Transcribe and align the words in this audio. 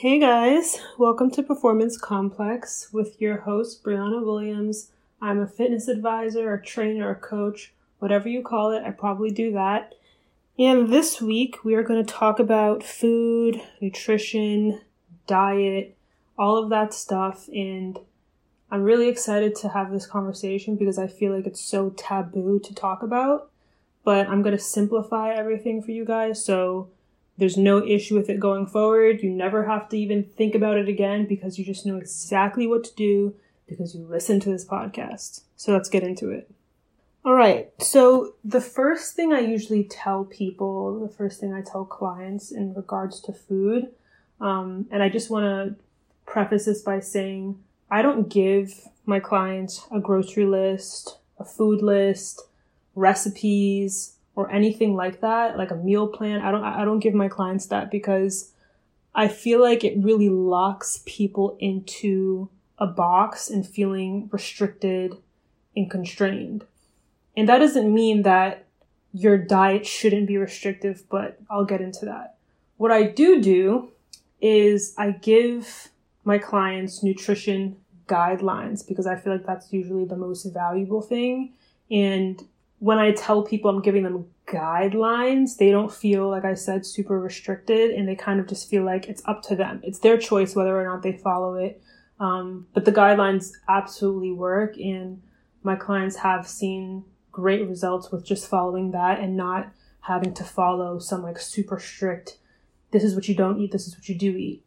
Hey 0.00 0.20
guys, 0.20 0.78
welcome 0.96 1.28
to 1.32 1.42
Performance 1.42 1.98
Complex 1.98 2.90
with 2.92 3.20
your 3.20 3.38
host, 3.38 3.82
Brianna 3.82 4.24
Williams. 4.24 4.92
I'm 5.20 5.40
a 5.40 5.46
fitness 5.48 5.88
advisor, 5.88 6.54
a 6.54 6.62
trainer, 6.62 7.10
a 7.10 7.16
coach, 7.16 7.74
whatever 7.98 8.28
you 8.28 8.42
call 8.42 8.70
it, 8.70 8.84
I 8.84 8.92
probably 8.92 9.32
do 9.32 9.50
that. 9.54 9.96
And 10.56 10.92
this 10.92 11.20
week 11.20 11.64
we 11.64 11.74
are 11.74 11.82
going 11.82 12.06
to 12.06 12.14
talk 12.14 12.38
about 12.38 12.84
food, 12.84 13.60
nutrition, 13.80 14.82
diet, 15.26 15.96
all 16.38 16.62
of 16.62 16.70
that 16.70 16.94
stuff. 16.94 17.48
And 17.48 17.98
I'm 18.70 18.84
really 18.84 19.08
excited 19.08 19.56
to 19.56 19.70
have 19.70 19.90
this 19.90 20.06
conversation 20.06 20.76
because 20.76 21.00
I 21.00 21.08
feel 21.08 21.34
like 21.34 21.44
it's 21.48 21.60
so 21.60 21.90
taboo 21.90 22.60
to 22.60 22.72
talk 22.72 23.02
about. 23.02 23.50
But 24.04 24.28
I'm 24.28 24.42
going 24.42 24.56
to 24.56 24.62
simplify 24.62 25.34
everything 25.34 25.82
for 25.82 25.90
you 25.90 26.04
guys. 26.04 26.44
So 26.44 26.90
there's 27.38 27.56
no 27.56 27.84
issue 27.86 28.16
with 28.16 28.28
it 28.28 28.40
going 28.40 28.66
forward. 28.66 29.22
You 29.22 29.30
never 29.30 29.64
have 29.64 29.88
to 29.90 29.98
even 29.98 30.24
think 30.24 30.54
about 30.54 30.76
it 30.76 30.88
again 30.88 31.26
because 31.26 31.58
you 31.58 31.64
just 31.64 31.86
know 31.86 31.96
exactly 31.96 32.66
what 32.66 32.84
to 32.84 32.94
do 32.94 33.34
because 33.68 33.94
you 33.94 34.04
listen 34.04 34.40
to 34.40 34.50
this 34.50 34.64
podcast. 34.64 35.42
So 35.56 35.72
let's 35.72 35.88
get 35.88 36.02
into 36.02 36.30
it. 36.30 36.50
All 37.24 37.34
right. 37.34 37.70
So 37.78 38.34
the 38.44 38.60
first 38.60 39.14
thing 39.14 39.32
I 39.32 39.40
usually 39.40 39.84
tell 39.84 40.24
people, 40.24 40.98
the 41.00 41.12
first 41.12 41.40
thing 41.40 41.52
I 41.52 41.62
tell 41.62 41.84
clients 41.84 42.50
in 42.50 42.74
regards 42.74 43.20
to 43.22 43.32
food, 43.32 43.88
um, 44.40 44.86
and 44.90 45.02
I 45.02 45.08
just 45.08 45.30
want 45.30 45.44
to 45.44 45.76
preface 46.26 46.64
this 46.64 46.82
by 46.82 47.00
saying 47.00 47.58
I 47.90 48.02
don't 48.02 48.28
give 48.28 48.88
my 49.06 49.20
clients 49.20 49.86
a 49.92 50.00
grocery 50.00 50.46
list, 50.46 51.18
a 51.38 51.44
food 51.44 51.82
list, 51.82 52.42
recipes, 52.94 54.14
or 54.38 54.48
anything 54.52 54.94
like 54.94 55.20
that, 55.20 55.58
like 55.58 55.72
a 55.72 55.74
meal 55.74 56.06
plan. 56.06 56.40
I 56.40 56.52
don't 56.52 56.62
I 56.62 56.84
don't 56.84 57.00
give 57.00 57.12
my 57.12 57.26
clients 57.26 57.66
that 57.66 57.90
because 57.90 58.52
I 59.12 59.26
feel 59.26 59.60
like 59.60 59.82
it 59.82 59.98
really 59.98 60.28
locks 60.28 61.02
people 61.06 61.56
into 61.58 62.48
a 62.78 62.86
box 62.86 63.50
and 63.50 63.66
feeling 63.66 64.28
restricted 64.30 65.16
and 65.74 65.90
constrained. 65.90 66.64
And 67.36 67.48
that 67.48 67.58
doesn't 67.58 67.92
mean 67.92 68.22
that 68.22 68.64
your 69.12 69.36
diet 69.38 69.84
shouldn't 69.84 70.28
be 70.28 70.36
restrictive, 70.36 71.02
but 71.10 71.40
I'll 71.50 71.64
get 71.64 71.80
into 71.80 72.04
that. 72.04 72.36
What 72.76 72.92
I 72.92 73.02
do 73.02 73.42
do 73.42 73.90
is 74.40 74.94
I 74.96 75.10
give 75.10 75.88
my 76.22 76.38
clients 76.38 77.02
nutrition 77.02 77.76
guidelines 78.06 78.86
because 78.86 79.08
I 79.08 79.16
feel 79.16 79.32
like 79.32 79.46
that's 79.46 79.72
usually 79.72 80.04
the 80.04 80.16
most 80.16 80.44
valuable 80.44 81.02
thing. 81.02 81.54
And 81.90 82.40
when 82.78 82.98
I 82.98 83.12
tell 83.12 83.42
people 83.42 83.70
I'm 83.70 83.82
giving 83.82 84.04
them 84.04 84.26
guidelines, 84.46 85.56
they 85.56 85.70
don't 85.70 85.92
feel, 85.92 86.28
like 86.28 86.44
I 86.44 86.54
said, 86.54 86.86
super 86.86 87.18
restricted 87.20 87.90
and 87.90 88.08
they 88.08 88.14
kind 88.14 88.40
of 88.40 88.46
just 88.46 88.70
feel 88.70 88.84
like 88.84 89.08
it's 89.08 89.22
up 89.24 89.42
to 89.44 89.56
them. 89.56 89.80
It's 89.82 89.98
their 89.98 90.16
choice 90.16 90.54
whether 90.54 90.78
or 90.78 90.84
not 90.84 91.02
they 91.02 91.12
follow 91.12 91.54
it. 91.54 91.82
Um, 92.20 92.66
but 92.72 92.84
the 92.84 92.92
guidelines 92.92 93.52
absolutely 93.68 94.32
work 94.32 94.76
and 94.76 95.22
my 95.62 95.76
clients 95.76 96.16
have 96.16 96.48
seen 96.48 97.04
great 97.30 97.68
results 97.68 98.10
with 98.10 98.24
just 98.24 98.48
following 98.48 98.92
that 98.92 99.20
and 99.20 99.36
not 99.36 99.70
having 100.00 100.34
to 100.34 100.44
follow 100.44 100.98
some 100.98 101.22
like 101.22 101.38
super 101.38 101.78
strict, 101.78 102.38
this 102.90 103.04
is 103.04 103.14
what 103.14 103.28
you 103.28 103.34
don't 103.34 103.60
eat, 103.60 103.70
this 103.70 103.86
is 103.86 103.94
what 103.94 104.08
you 104.08 104.14
do 104.14 104.36
eat. 104.36 104.64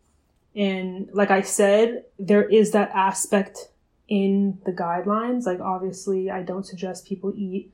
And 0.55 1.09
like 1.13 1.31
I 1.31 1.41
said, 1.41 2.03
there 2.19 2.47
is 2.47 2.71
that 2.71 2.91
aspect 2.93 3.69
in 4.07 4.59
the 4.65 4.71
guidelines. 4.71 5.45
Like 5.45 5.59
obviously 5.59 6.29
I 6.29 6.43
don't 6.43 6.65
suggest 6.65 7.07
people 7.07 7.33
eat 7.35 7.71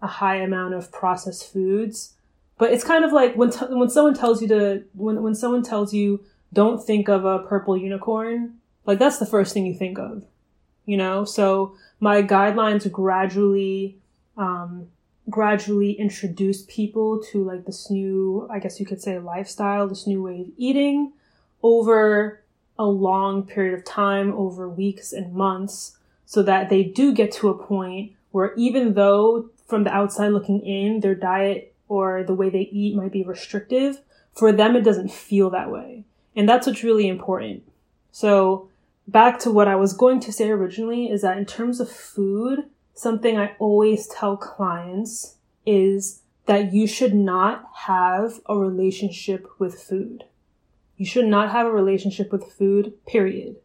a 0.00 0.06
high 0.06 0.36
amount 0.36 0.74
of 0.74 0.92
processed 0.92 1.52
foods. 1.52 2.14
But 2.56 2.72
it's 2.72 2.84
kind 2.84 3.04
of 3.04 3.12
like 3.12 3.34
when 3.36 3.50
t- 3.50 3.66
when 3.68 3.88
someone 3.88 4.14
tells 4.14 4.42
you 4.42 4.48
to 4.48 4.84
when 4.94 5.22
when 5.22 5.34
someone 5.34 5.62
tells 5.62 5.94
you 5.94 6.24
don't 6.52 6.82
think 6.82 7.08
of 7.08 7.24
a 7.24 7.40
purple 7.40 7.76
unicorn, 7.76 8.54
like 8.86 8.98
that's 8.98 9.18
the 9.18 9.26
first 9.26 9.54
thing 9.54 9.66
you 9.66 9.74
think 9.74 9.98
of, 9.98 10.24
you 10.86 10.96
know. 10.96 11.24
So 11.24 11.76
my 12.00 12.22
guidelines 12.22 12.90
gradually 12.90 13.98
um, 14.36 14.88
gradually 15.28 15.92
introduce 15.92 16.64
people 16.68 17.22
to 17.30 17.44
like 17.44 17.66
this 17.66 17.90
new, 17.90 18.48
I 18.50 18.58
guess 18.58 18.80
you 18.80 18.86
could 18.86 19.02
say, 19.02 19.18
lifestyle, 19.18 19.86
this 19.86 20.06
new 20.06 20.22
way 20.22 20.40
of 20.40 20.46
eating 20.56 21.12
over 21.62 22.42
a 22.78 22.86
long 22.86 23.44
period 23.44 23.74
of 23.74 23.84
time, 23.84 24.32
over 24.32 24.68
weeks 24.68 25.12
and 25.12 25.34
months, 25.34 25.98
so 26.24 26.42
that 26.42 26.70
they 26.70 26.82
do 26.82 27.12
get 27.12 27.32
to 27.32 27.48
a 27.48 27.58
point 27.58 28.12
where 28.30 28.54
even 28.54 28.94
though 28.94 29.50
from 29.68 29.84
the 29.84 29.94
outside 29.94 30.28
looking 30.28 30.60
in, 30.60 31.00
their 31.00 31.14
diet 31.14 31.74
or 31.88 32.24
the 32.24 32.34
way 32.34 32.50
they 32.50 32.68
eat 32.72 32.96
might 32.96 33.12
be 33.12 33.22
restrictive. 33.22 34.00
For 34.34 34.50
them, 34.50 34.74
it 34.74 34.82
doesn't 34.82 35.12
feel 35.12 35.50
that 35.50 35.70
way. 35.70 36.04
And 36.34 36.48
that's 36.48 36.66
what's 36.66 36.82
really 36.82 37.06
important. 37.06 37.62
So, 38.10 38.68
back 39.06 39.38
to 39.40 39.50
what 39.50 39.68
I 39.68 39.76
was 39.76 39.92
going 39.92 40.20
to 40.20 40.32
say 40.32 40.50
originally 40.50 41.06
is 41.10 41.22
that 41.22 41.38
in 41.38 41.46
terms 41.46 41.80
of 41.80 41.90
food, 41.90 42.64
something 42.94 43.36
I 43.38 43.54
always 43.58 44.06
tell 44.06 44.36
clients 44.36 45.36
is 45.66 46.22
that 46.46 46.72
you 46.72 46.86
should 46.86 47.14
not 47.14 47.64
have 47.86 48.40
a 48.46 48.56
relationship 48.56 49.46
with 49.58 49.80
food. 49.80 50.24
You 50.96 51.04
should 51.04 51.26
not 51.26 51.50
have 51.52 51.66
a 51.66 51.72
relationship 51.72 52.32
with 52.32 52.52
food, 52.52 52.94
period. 53.06 53.56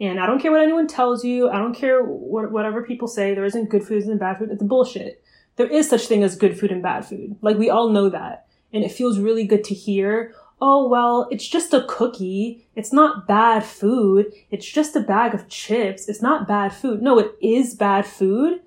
And 0.00 0.18
I 0.18 0.26
don't 0.26 0.40
care 0.40 0.50
what 0.50 0.62
anyone 0.62 0.86
tells 0.86 1.24
you. 1.24 1.48
I 1.48 1.58
don't 1.58 1.74
care 1.74 2.02
what, 2.02 2.50
whatever 2.50 2.82
people 2.82 3.08
say. 3.08 3.34
There 3.34 3.44
isn't 3.44 3.68
good 3.68 3.86
food 3.86 4.04
and 4.04 4.18
bad 4.18 4.38
food. 4.38 4.50
It's 4.50 4.62
bullshit 4.62 5.23
there 5.56 5.68
is 5.68 5.88
such 5.88 6.06
thing 6.06 6.22
as 6.22 6.36
good 6.36 6.58
food 6.58 6.72
and 6.72 6.82
bad 6.82 7.04
food. 7.04 7.36
Like 7.40 7.56
we 7.56 7.70
all 7.70 7.88
know 7.88 8.08
that. 8.08 8.46
And 8.72 8.82
it 8.82 8.92
feels 8.92 9.18
really 9.18 9.44
good 9.44 9.62
to 9.64 9.74
hear, 9.74 10.34
oh, 10.60 10.88
well, 10.88 11.28
it's 11.30 11.46
just 11.46 11.72
a 11.72 11.84
cookie. 11.88 12.66
It's 12.74 12.92
not 12.92 13.28
bad 13.28 13.64
food. 13.64 14.32
It's 14.50 14.66
just 14.66 14.96
a 14.96 15.00
bag 15.00 15.34
of 15.34 15.48
chips. 15.48 16.08
It's 16.08 16.22
not 16.22 16.48
bad 16.48 16.72
food. 16.72 17.02
No, 17.02 17.18
it 17.18 17.32
is 17.40 17.74
bad 17.74 18.06
food. 18.06 18.60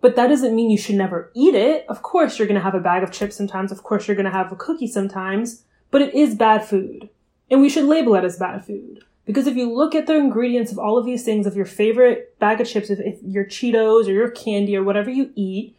But 0.00 0.16
that 0.16 0.28
doesn't 0.28 0.54
mean 0.54 0.70
you 0.70 0.78
should 0.78 0.94
never 0.94 1.30
eat 1.34 1.54
it. 1.54 1.84
Of 1.88 2.02
course, 2.02 2.38
you're 2.38 2.48
going 2.48 2.60
to 2.60 2.64
have 2.64 2.74
a 2.74 2.80
bag 2.80 3.02
of 3.02 3.12
chips 3.12 3.36
sometimes. 3.36 3.72
Of 3.72 3.82
course, 3.82 4.06
you're 4.06 4.16
going 4.16 4.26
to 4.26 4.30
have 4.30 4.52
a 4.52 4.56
cookie 4.56 4.86
sometimes. 4.86 5.64
But 5.90 6.02
it 6.02 6.14
is 6.14 6.34
bad 6.34 6.64
food. 6.64 7.10
And 7.50 7.60
we 7.60 7.68
should 7.68 7.84
label 7.84 8.14
it 8.14 8.24
as 8.24 8.38
bad 8.38 8.64
food. 8.64 9.04
Because 9.24 9.46
if 9.46 9.56
you 9.56 9.72
look 9.74 9.94
at 9.94 10.06
the 10.06 10.14
ingredients 10.14 10.70
of 10.70 10.78
all 10.78 10.96
of 10.96 11.04
these 11.04 11.24
things, 11.24 11.46
of 11.46 11.56
your 11.56 11.66
favorite 11.66 12.38
bag 12.38 12.60
of 12.60 12.68
chips, 12.68 12.90
if, 12.90 13.00
if 13.00 13.20
your 13.22 13.44
Cheetos 13.44 14.06
or 14.06 14.12
your 14.12 14.30
candy 14.30 14.76
or 14.76 14.84
whatever 14.84 15.10
you 15.10 15.32
eat, 15.34 15.76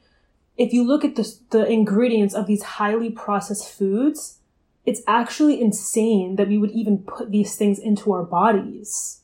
if 0.57 0.73
you 0.73 0.83
look 0.83 1.05
at 1.05 1.15
the, 1.15 1.35
the 1.51 1.65
ingredients 1.67 2.33
of 2.33 2.47
these 2.47 2.63
highly 2.63 3.11
processed 3.11 3.69
foods, 3.69 4.39
it's 4.85 5.01
actually 5.07 5.61
insane 5.61 6.35
that 6.37 6.47
we 6.47 6.57
would 6.57 6.71
even 6.71 6.99
put 6.99 7.31
these 7.31 7.55
things 7.55 7.77
into 7.77 8.11
our 8.11 8.23
bodies. 8.23 9.21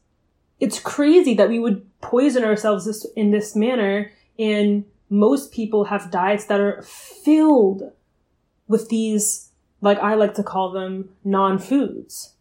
It's 0.59 0.79
crazy 0.79 1.33
that 1.35 1.49
we 1.49 1.59
would 1.59 1.85
poison 2.01 2.43
ourselves 2.43 2.85
this, 2.85 3.05
in 3.15 3.31
this 3.31 3.55
manner, 3.55 4.11
and 4.37 4.85
most 5.09 5.51
people 5.51 5.85
have 5.85 6.11
diets 6.11 6.45
that 6.45 6.59
are 6.59 6.81
filled 6.83 7.91
with 8.67 8.89
these, 8.89 9.49
like 9.81 9.99
I 9.99 10.13
like 10.15 10.35
to 10.35 10.43
call 10.43 10.71
them, 10.71 11.09
non-foods. 11.23 12.35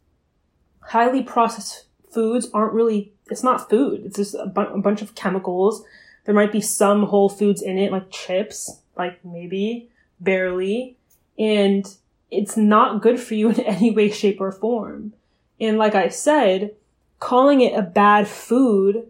Highly 0.80 1.22
processed 1.22 1.86
foods 2.12 2.48
aren't 2.52 2.74
really, 2.74 3.12
it's 3.30 3.42
not 3.42 3.70
food. 3.70 4.02
It's 4.04 4.16
just 4.16 4.34
a, 4.34 4.46
bu- 4.46 4.74
a 4.74 4.80
bunch 4.80 5.00
of 5.00 5.14
chemicals. 5.14 5.84
There 6.24 6.34
might 6.34 6.52
be 6.52 6.60
some 6.60 7.04
whole 7.04 7.28
foods 7.28 7.62
in 7.62 7.78
it, 7.78 7.92
like 7.92 8.10
chips, 8.10 8.81
like 8.96 9.24
maybe 9.24 9.90
barely, 10.20 10.96
and 11.38 11.84
it's 12.30 12.56
not 12.56 13.02
good 13.02 13.20
for 13.20 13.34
you 13.34 13.50
in 13.50 13.60
any 13.60 13.90
way, 13.90 14.10
shape, 14.10 14.40
or 14.40 14.52
form. 14.52 15.12
And 15.60 15.78
like 15.78 15.94
I 15.94 16.08
said, 16.08 16.74
calling 17.20 17.60
it 17.60 17.78
a 17.78 17.82
bad 17.82 18.26
food 18.26 19.06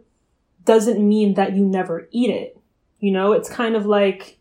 doesn't 0.65 1.07
mean 1.07 1.35
that 1.35 1.55
you 1.55 1.65
never 1.65 2.09
eat 2.11 2.31
it. 2.31 2.59
You 3.01 3.11
know, 3.11 3.33
it's 3.33 3.49
kind 3.49 3.75
of 3.75 3.87
like 3.87 4.39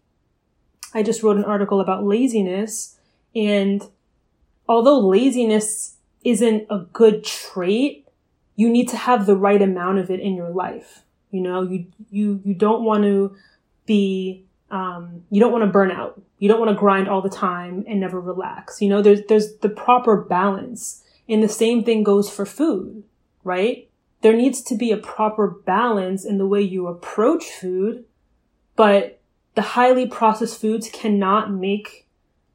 I 0.94 1.04
just 1.04 1.24
wrote 1.24 1.38
an 1.38 1.46
article 1.46 1.80
about 1.80 2.04
laziness, 2.04 2.98
and 3.36 3.82
although 4.68 5.00
laziness 5.00 5.96
isn't 6.24 6.68
a 6.70 6.80
good 6.94 7.24
trait, 7.24 8.08
you 8.56 8.70
need 8.70 8.90
to 8.90 8.98
have 8.98 9.26
the 9.26 9.36
right 9.36 9.62
amount 9.62 9.98
of 9.98 10.12
it 10.12 10.20
in 10.20 10.36
your 10.36 10.50
life. 10.50 11.04
You 11.32 11.42
know, 11.42 11.62
you 11.64 11.86
you 12.12 12.42
you 12.44 12.54
don't 12.54 12.84
want 12.84 13.04
to 13.04 13.36
be 13.86 14.46
um, 14.72 15.24
you 15.30 15.40
don't 15.40 15.52
want 15.52 15.64
to 15.64 15.70
burn 15.70 15.92
out. 15.92 16.20
You 16.40 16.48
don't 16.48 16.60
want 16.60 16.72
to 16.72 16.80
grind 16.80 17.08
all 17.08 17.22
the 17.22 17.30
time 17.30 17.84
and 17.88 18.00
never 18.00 18.20
relax. 18.20 18.82
You 18.82 18.90
know, 18.90 19.02
there's, 19.02 19.22
there's 19.28 19.58
the 19.58 19.70
proper 19.70 20.18
balance. 20.18 21.04
And 21.30 21.44
the 21.44 21.50
same 21.50 21.84
thing 21.84 22.04
goes 22.04 22.30
for 22.30 22.46
food, 22.46 23.04
right? 23.44 23.88
There 24.22 24.36
needs 24.36 24.62
to 24.64 24.76
be 24.76 24.92
a 24.92 24.98
proper 24.98 25.48
balance 25.48 26.26
in 26.26 26.38
the 26.38 26.48
way 26.48 26.62
you 26.62 26.88
approach 26.88 27.46
food, 27.46 28.06
but 28.76 29.20
the 29.56 29.62
highly 29.62 30.08
processed 30.08 30.60
foods 30.60 30.90
cannot 30.92 31.52
make, 31.52 32.08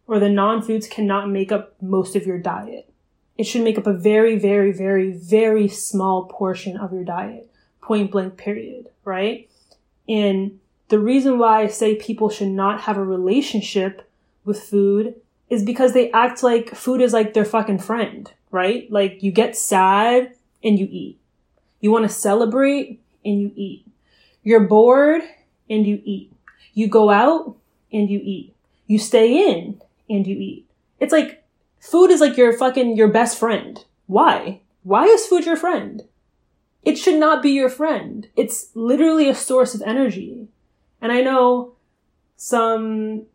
or 0.06 0.18
the 0.18 0.28
non-foods 0.28 0.88
cannot 0.88 1.30
make 1.30 1.52
up 1.52 1.74
most 1.80 2.16
of 2.16 2.26
your 2.26 2.38
diet. 2.38 2.92
It 3.36 3.44
should 3.44 3.62
make 3.62 3.78
up 3.78 3.86
a 3.86 3.92
very, 3.92 4.38
very, 4.38 4.72
very, 4.72 5.12
very 5.12 5.68
small 5.68 6.24
portion 6.24 6.76
of 6.76 6.92
your 6.92 7.04
diet. 7.04 7.50
Point 7.82 8.10
blank 8.10 8.36
period, 8.36 8.88
right? 9.04 9.48
And 10.08 10.60
the 10.88 10.98
reason 10.98 11.38
why 11.38 11.62
I 11.62 11.66
say 11.66 11.96
people 11.96 12.30
should 12.30 12.48
not 12.48 12.82
have 12.82 12.96
a 12.96 13.04
relationship 13.04 14.08
with 14.44 14.62
food 14.62 15.16
is 15.50 15.62
because 15.62 15.92
they 15.92 16.10
act 16.12 16.42
like 16.42 16.74
food 16.74 17.00
is 17.00 17.12
like 17.12 17.34
their 17.34 17.44
fucking 17.44 17.78
friend, 17.78 18.32
right? 18.50 18.90
Like 18.90 19.22
you 19.22 19.32
get 19.32 19.56
sad 19.56 20.34
and 20.62 20.78
you 20.78 20.88
eat. 20.90 21.18
You 21.80 21.90
want 21.90 22.04
to 22.04 22.08
celebrate 22.08 23.00
and 23.24 23.40
you 23.40 23.52
eat. 23.54 23.86
You're 24.42 24.60
bored 24.60 25.22
and 25.68 25.86
you 25.86 26.00
eat. 26.04 26.32
You 26.74 26.88
go 26.88 27.10
out 27.10 27.56
and 27.92 28.08
you 28.08 28.20
eat. 28.22 28.54
You 28.86 28.98
stay 28.98 29.50
in 29.50 29.80
and 30.08 30.26
you 30.26 30.36
eat. 30.36 30.66
It's 31.00 31.12
like 31.12 31.44
food 31.80 32.10
is 32.10 32.20
like 32.20 32.36
your 32.36 32.56
fucking 32.56 32.96
your 32.96 33.08
best 33.08 33.38
friend. 33.38 33.84
Why? 34.06 34.60
Why 34.82 35.04
is 35.06 35.26
food 35.26 35.46
your 35.46 35.56
friend? 35.56 36.02
It 36.84 36.96
should 36.96 37.18
not 37.18 37.42
be 37.42 37.50
your 37.50 37.68
friend. 37.68 38.28
It's 38.36 38.70
literally 38.74 39.28
a 39.28 39.34
source 39.34 39.74
of 39.74 39.82
energy. 39.82 40.46
And 41.00 41.12
I 41.12 41.20
know 41.20 41.74
some 42.36 43.26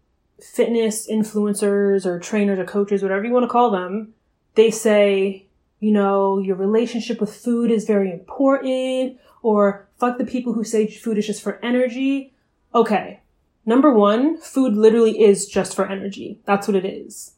fitness 0.41 1.07
influencers 1.09 2.05
or 2.05 2.19
trainers 2.19 2.59
or 2.59 2.65
coaches, 2.65 3.03
whatever 3.03 3.23
you 3.23 3.31
want 3.31 3.43
to 3.43 3.49
call 3.49 3.71
them, 3.71 4.13
they 4.55 4.71
say, 4.71 5.45
you 5.79 5.91
know, 5.91 6.39
your 6.39 6.55
relationship 6.55 7.19
with 7.21 7.33
food 7.33 7.71
is 7.71 7.85
very 7.85 8.11
important, 8.11 9.19
or 9.41 9.87
fuck 9.97 10.17
the 10.17 10.25
people 10.25 10.53
who 10.53 10.63
say 10.63 10.87
food 10.87 11.17
is 11.17 11.27
just 11.27 11.41
for 11.41 11.63
energy. 11.63 12.33
Okay. 12.73 13.21
Number 13.65 13.93
one, 13.93 14.37
food 14.37 14.73
literally 14.73 15.21
is 15.21 15.45
just 15.45 15.75
for 15.75 15.87
energy. 15.87 16.39
That's 16.45 16.67
what 16.67 16.75
it 16.75 16.85
is. 16.85 17.33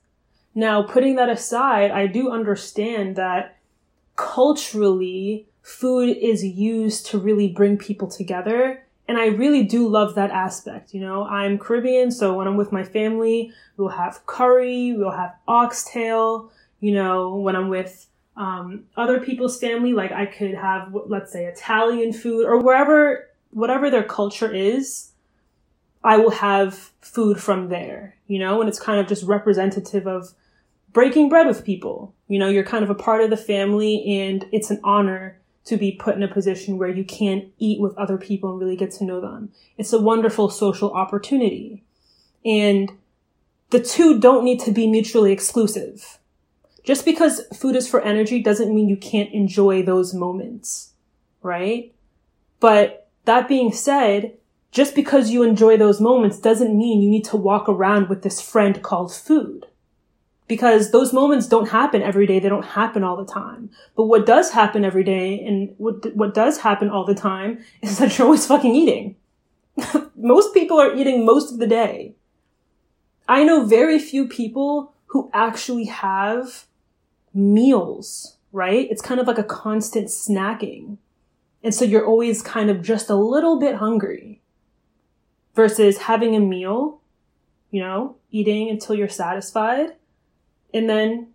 Now, 0.55 0.83
putting 0.83 1.15
that 1.15 1.29
aside, 1.29 1.91
I 1.91 2.07
do 2.07 2.31
understand 2.31 3.15
that 3.15 3.57
culturally, 4.15 5.47
food 5.61 6.15
is 6.15 6.43
used 6.43 7.07
to 7.07 7.17
really 7.17 7.49
bring 7.49 7.77
people 7.77 8.07
together. 8.07 8.85
And 9.13 9.21
I 9.21 9.27
really 9.27 9.62
do 9.62 9.88
love 9.88 10.15
that 10.15 10.31
aspect. 10.31 10.92
You 10.92 11.01
know, 11.01 11.24
I'm 11.25 11.60
Caribbean, 11.60 12.10
so 12.10 12.33
when 12.33 12.48
I'm 12.48 12.57
with 12.57 12.71
my 12.71 12.83
family, 12.83 13.54
we'll 13.77 13.89
have 13.89 14.25
curry, 14.25 14.95
we'll 14.98 15.12
have 15.12 15.36
oxtail. 15.48 16.51
You 16.80 16.95
know, 16.95 17.36
when 17.36 17.56
I'm 17.56 17.69
with 17.69 18.07
um, 18.36 18.86
other 18.98 19.19
people's 19.19 19.60
family, 19.60 19.94
like 19.94 20.12
I 20.12 20.25
could 20.25 20.56
have, 20.56 20.95
let's 21.06 21.31
say, 21.31 21.45
Italian 21.45 22.12
food 22.12 22.48
or 22.48 22.60
wherever, 22.60 23.30
whatever 23.51 23.92
their 23.92 24.01
culture 24.01 24.51
is, 24.51 25.12
I 26.04 26.18
will 26.18 26.31
have 26.31 26.74
food 27.01 27.39
from 27.39 27.69
there, 27.69 28.15
you 28.25 28.39
know, 28.39 28.62
and 28.62 28.68
it's 28.68 28.80
kind 28.80 29.00
of 29.00 29.06
just 29.06 29.21
representative 29.25 30.07
of 30.07 30.33
breaking 30.92 31.30
bread 31.30 31.45
with 31.45 31.63
people. 31.63 32.15
You 32.27 32.39
know, 32.39 32.50
you're 32.50 32.63
kind 32.63 32.83
of 32.83 32.89
a 32.89 32.95
part 32.95 33.21
of 33.21 33.30
the 33.30 33.38
family 33.38 34.24
and 34.24 34.44
it's 34.51 34.71
an 34.71 34.80
honor 34.83 35.39
to 35.65 35.77
be 35.77 35.92
put 35.92 36.15
in 36.15 36.24
a 36.24 36.27
position 36.27 36.77
where 36.77 36.89
you 36.89 37.04
can 37.04 37.51
eat 37.57 37.80
with 37.80 37.98
other 37.98 38.18
people 38.18 38.51
and 38.51 38.60
really 38.60 38.75
get 38.75 38.92
to 38.92 39.06
know 39.06 39.21
them. 39.21 39.50
It's 39.77 39.94
a 39.94 40.01
wonderful 40.01 40.50
social 40.50 40.92
opportunity. 40.92 41.83
And 42.45 42.92
the 43.69 43.80
two 43.80 44.19
don't 44.19 44.44
need 44.44 44.60
to 44.62 44.71
be 44.71 44.88
mutually 44.88 45.31
exclusive. 45.31 46.19
Just 46.83 47.06
because 47.06 47.42
food 47.56 47.75
is 47.75 47.88
for 47.88 48.01
energy 48.01 48.42
doesn't 48.42 48.74
mean 48.74 48.89
you 48.89 48.98
can't 48.98 49.33
enjoy 49.33 49.83
those 49.83 50.13
moments, 50.13 50.92
right? 51.42 51.94
But 52.60 53.07
that 53.24 53.48
being 53.48 53.71
said, 53.71 54.33
just 54.71 54.95
because 54.95 55.30
you 55.30 55.44
enjoy 55.44 55.77
those 55.77 56.01
moments 56.01 56.39
doesn't 56.39 56.77
mean 56.77 57.01
you 57.01 57.10
need 57.10 57.25
to 57.25 57.38
walk 57.38 57.69
around 57.69 58.10
with 58.10 58.21
this 58.21 58.42
friend 58.42 58.81
called 58.81 59.13
food 59.13 59.68
because 60.47 60.91
those 60.91 61.13
moments 61.13 61.47
don't 61.47 61.69
happen 61.69 62.01
every 62.01 62.27
day. 62.27 62.39
They 62.39 62.49
don't 62.49 62.65
happen 62.65 63.03
all 63.03 63.15
the 63.15 63.31
time. 63.31 63.69
But 63.95 64.05
what 64.05 64.25
does 64.25 64.51
happen 64.51 64.83
every 64.83 65.03
day 65.03 65.39
and 65.39 65.73
what, 65.77 66.15
what 66.15 66.33
does 66.33 66.59
happen 66.59 66.89
all 66.89 67.05
the 67.05 67.15
time 67.15 67.63
is 67.81 67.97
that 67.97 68.17
you're 68.17 68.25
always 68.25 68.45
fucking 68.45 68.75
eating. 68.75 69.15
most 70.15 70.53
people 70.53 70.79
are 70.79 70.93
eating 70.93 71.25
most 71.25 71.51
of 71.51 71.59
the 71.59 71.67
day. 71.67 72.15
I 73.27 73.43
know 73.43 73.65
very 73.65 73.99
few 73.99 74.27
people 74.27 74.93
who 75.07 75.29
actually 75.33 75.85
have 75.85 76.65
meals, 77.33 78.37
right? 78.51 78.87
It's 78.91 79.01
kind 79.01 79.19
of 79.19 79.27
like 79.27 79.37
a 79.37 79.43
constant 79.43 80.07
snacking. 80.07 80.97
And 81.63 81.73
so 81.73 81.85
you're 81.85 82.05
always 82.05 82.41
kind 82.41 82.69
of 82.69 82.81
just 82.81 83.09
a 83.09 83.15
little 83.15 83.57
bit 83.59 83.75
hungry 83.75 84.41
versus 85.55 85.99
having 85.99 86.35
a 86.35 86.39
meal, 86.39 86.99
you 87.71 87.79
know, 87.79 88.17
eating 88.31 88.69
until 88.69 88.95
you're 88.95 89.07
satisfied 89.07 89.93
and 90.73 90.89
then 90.89 91.27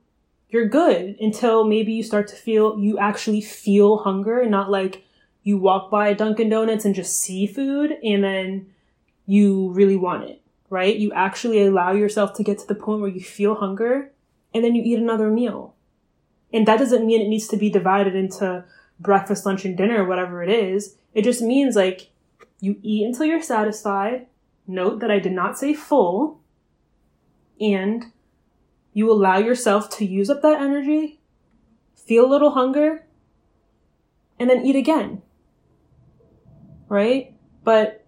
you're 0.49 0.69
good 0.69 1.17
until 1.21 1.65
maybe 1.65 1.93
you 1.93 2.03
start 2.03 2.27
to 2.29 2.37
feel 2.37 2.79
you 2.79 2.99
actually 2.99 3.41
feel 3.41 3.99
hunger 3.99 4.41
and 4.41 4.51
not 4.51 4.71
like 4.71 5.05
you 5.43 5.59
walk 5.59 5.91
by 5.91 6.13
Dunkin' 6.13 6.49
Donuts 6.49 6.85
and 6.85 6.95
just 6.95 7.21
see 7.21 7.47
food 7.47 7.93
and 8.03 8.25
then 8.25 8.67
you 9.27 9.71
really 9.73 9.97
want 9.97 10.25
it, 10.25 10.43
right? 10.71 10.97
You 10.97 11.13
actually 11.13 11.65
allow 11.65 11.93
yourself 11.93 12.35
to 12.35 12.43
get 12.43 12.59
to 12.59 12.67
the 12.67 12.75
point 12.75 13.01
where 13.01 13.11
you 13.11 13.21
feel 13.21 13.55
hunger 13.55 14.11
and 14.55 14.65
then 14.65 14.75
you 14.75 14.83
eat 14.83 14.99
another 14.99 15.31
meal. 15.31 15.75
And 16.53 16.67
that 16.67 16.79
doesn't 16.79 17.07
mean 17.07 17.21
it 17.21 17.29
needs 17.29 17.47
to 17.49 17.57
be 17.57 17.69
divided 17.71 18.15
into 18.15 18.65
breakfast, 18.99 19.45
lunch, 19.45 19.65
and 19.65 19.77
dinner, 19.77 20.05
whatever 20.05 20.43
it 20.43 20.49
is. 20.49 20.97
It 21.15 21.23
just 21.23 21.43
means 21.43 21.77
like 21.77 22.11
you 22.61 22.79
eat 22.83 23.07
until 23.07 23.27
you're 23.27 23.43
satisfied. 23.43 24.27
Note 24.67 25.01
that 25.01 25.11
I 25.11 25.19
did 25.19 25.33
not 25.33 25.59
say 25.59 25.75
full. 25.75 26.41
And 27.61 28.07
you 28.93 29.11
allow 29.11 29.39
yourself 29.39 29.91
to 29.99 30.05
use 30.05 30.31
up 30.31 30.43
that 30.43 30.61
energy, 30.61 31.21
feel 31.95 32.25
a 32.25 32.31
little 32.31 32.51
hunger, 32.51 33.07
and 34.39 34.49
then 34.49 34.65
eat 34.65 34.77
again. 34.77 35.23
Right? 36.89 37.35
But 37.65 38.07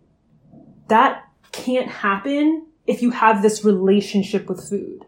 that 0.89 1.29
can't 1.53 1.89
happen 1.89 2.67
if 2.87 3.03
you 3.03 3.11
have 3.11 3.43
this 3.43 3.65
relationship 3.65 4.49
with 4.49 4.69
food. 4.69 5.05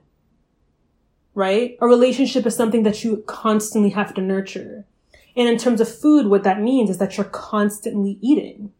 Right? 1.35 1.79
A 1.81 1.87
relationship 1.87 2.47
is 2.47 2.55
something 2.55 2.83
that 2.83 3.03
you 3.03 3.25
constantly 3.27 3.91
have 3.91 4.15
to 4.15 4.21
nurture. 4.21 4.87
And 5.35 5.49
in 5.49 5.57
terms 5.57 5.81
of 5.81 5.93
food, 5.93 6.27
what 6.27 6.45
that 6.45 6.61
means 6.61 6.91
is 6.91 6.99
that 6.99 7.17
you're 7.17 7.25
constantly 7.25 8.19
eating. 8.21 8.73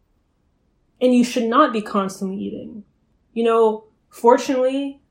And 1.01 1.13
you 1.13 1.23
should 1.23 1.45
not 1.45 1.73
be 1.73 1.81
constantly 1.81 2.37
eating. 2.37 2.83
You 3.33 3.43
know, 3.43 3.85
fortunately, 4.09 5.01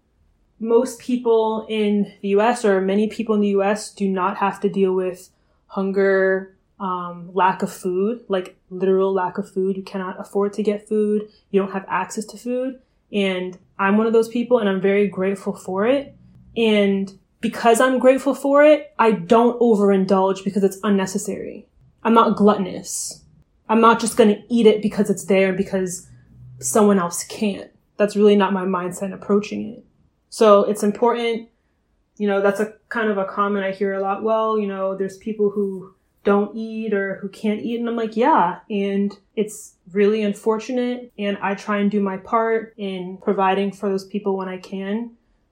most 0.63 1.01
people 1.01 1.67
in 1.69 2.13
the 2.23 2.29
US 2.29 2.65
or 2.65 2.81
many 2.81 3.09
people 3.09 3.35
in 3.35 3.41
the 3.41 3.49
US 3.49 3.93
do 3.93 4.09
not 4.09 4.37
have 4.37 4.61
to 4.61 4.69
deal 4.69 4.95
with 4.95 5.29
hunger, 5.67 6.57
um, 6.79 7.31
lack 7.35 7.63
of 7.63 7.73
food, 7.73 8.25
like 8.29 8.57
literal 8.71 9.13
lack 9.13 9.39
of 9.39 9.51
food. 9.51 9.77
You 9.77 9.83
cannot 9.83 10.21
afford 10.21 10.53
to 10.55 10.63
get 10.63 10.89
food. 10.89 11.29
You 11.51 11.61
don't 11.61 11.73
have 11.73 11.85
access 11.89 12.25
to 12.27 12.39
food. 12.39 12.81
And 13.13 13.59
I'm 13.79 13.99
one 13.99 14.07
of 14.07 14.13
those 14.13 14.29
people 14.29 14.61
and 14.61 14.69
I'm 14.69 14.81
very 14.81 15.09
grateful 15.09 15.53
for 15.53 15.85
it. 15.87 16.15
And 16.57 17.13
because 17.41 17.81
I'm 17.81 17.99
grateful 17.99 18.35
for 18.35 18.63
it, 18.63 18.95
I 18.99 19.13
don't 19.13 19.59
overindulge 19.61 20.45
because 20.45 20.63
it's 20.63 20.79
unnecessary. 20.85 21.67
I'm 22.05 22.15
not 22.15 22.37
gluttonous. 22.37 23.25
I'm 23.69 23.81
not 23.81 24.01
just 24.01 24.17
going 24.17 24.33
to 24.33 24.43
eat 24.49 24.67
it 24.67 24.81
because 24.81 25.11
it's 25.11 25.25
there 25.25 25.53
because 25.53 26.09
someone 26.61 27.01
else 27.01 27.25
can't. 27.25 27.71
That's 27.97 28.17
really 28.17 28.37
not 28.37 28.53
my 28.53 28.65
mindset 28.65 29.13
approaching 29.13 29.73
it. 29.73 29.85
So 30.33 30.65
it's 30.65 30.83
important, 30.83 31.51
you 32.17 32.27
know, 32.27 32.41
that's 32.41 32.59
a 32.59 32.73
kind 32.89 33.11
of 33.11 33.19
a 33.19 33.27
comment 33.27 33.67
I 33.67 33.71
hear 33.71 33.93
a 33.93 34.01
lot. 34.01 34.23
Well, 34.23 34.59
you 34.59 34.67
know, 34.67 34.97
there's 34.97 35.19
people 35.19 35.51
who 35.51 35.95
don't 36.25 36.57
eat 36.57 36.95
or 36.95 37.17
who 37.17 37.29
can't 37.29 37.61
eat. 37.61 37.79
And 37.79 37.87
I'm 37.87 37.97
like, 37.97 38.17
yeah. 38.17 38.61
And 38.71 39.15
it's 39.37 39.75
really 39.93 40.23
unfortunate. 40.23 41.13
And 41.19 41.37
I 41.43 41.55
try 41.55 41.81
and 41.81 41.91
do 41.91 42.01
my 42.01 42.17
part 42.17 42.73
in 42.79 43.19
providing 43.19 43.73
for 43.73 43.91
those 43.91 44.07
people 44.07 44.35
when 44.35 44.49
I 44.49 44.57
can. 44.57 45.11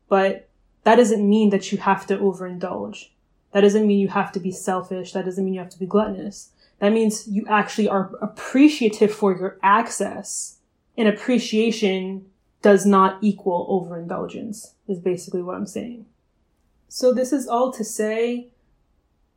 But 0.09 0.49
that 0.85 0.97
doesn't 0.97 1.29
mean 1.29 1.51
that 1.51 1.71
you 1.71 1.77
have 1.77 2.07
to 2.07 2.17
overindulge. 2.17 3.11
That 3.53 3.61
doesn't 3.61 3.87
mean 3.87 3.99
you 3.99 4.09
have 4.09 4.33
to 4.33 4.41
be 4.41 4.51
selfish. 4.51 5.13
That 5.13 5.27
doesn't 5.27 5.45
mean 5.45 5.53
you 5.53 5.61
have 5.61 5.69
to 5.69 5.79
be 5.79 5.85
gluttonous. 5.85 6.53
That 6.79 6.95
means 6.95 7.29
you 7.29 7.45
actually 7.51 7.89
are 7.89 8.13
appreciative 8.23 9.13
for 9.13 9.37
your 9.37 9.59
access. 9.63 10.57
And 10.97 11.07
appreciation 11.07 12.30
does 12.63 12.85
not 12.85 13.19
equal 13.23 13.67
overindulgence, 13.69 14.75
is 14.87 14.99
basically 14.99 15.43
what 15.43 15.57
I'm 15.57 15.67
saying. 15.67 16.07
So, 16.89 17.13
this 17.13 17.33
is 17.33 17.47
all 17.47 17.73
to 17.73 17.85
say, 17.85 18.49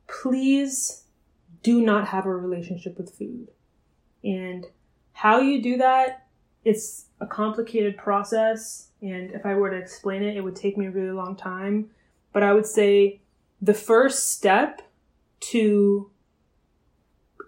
please 0.07 1.03
do 1.61 1.81
not 1.81 2.07
have 2.07 2.25
a 2.25 2.35
relationship 2.35 2.97
with 2.97 3.15
food. 3.15 3.49
And 4.23 4.65
how 5.13 5.39
you 5.39 5.61
do 5.61 5.77
that, 5.77 6.27
it's 6.65 7.05
a 7.19 7.27
complicated 7.27 7.97
process. 7.97 8.89
And 9.01 9.31
if 9.31 9.45
I 9.45 9.53
were 9.55 9.69
to 9.69 9.77
explain 9.77 10.23
it, 10.23 10.35
it 10.35 10.41
would 10.41 10.55
take 10.55 10.77
me 10.77 10.87
a 10.87 10.91
really 10.91 11.11
long 11.11 11.35
time. 11.35 11.89
But 12.31 12.43
I 12.43 12.53
would 12.53 12.65
say 12.65 13.21
the 13.61 13.73
first 13.73 14.33
step 14.33 14.81
to 15.51 16.09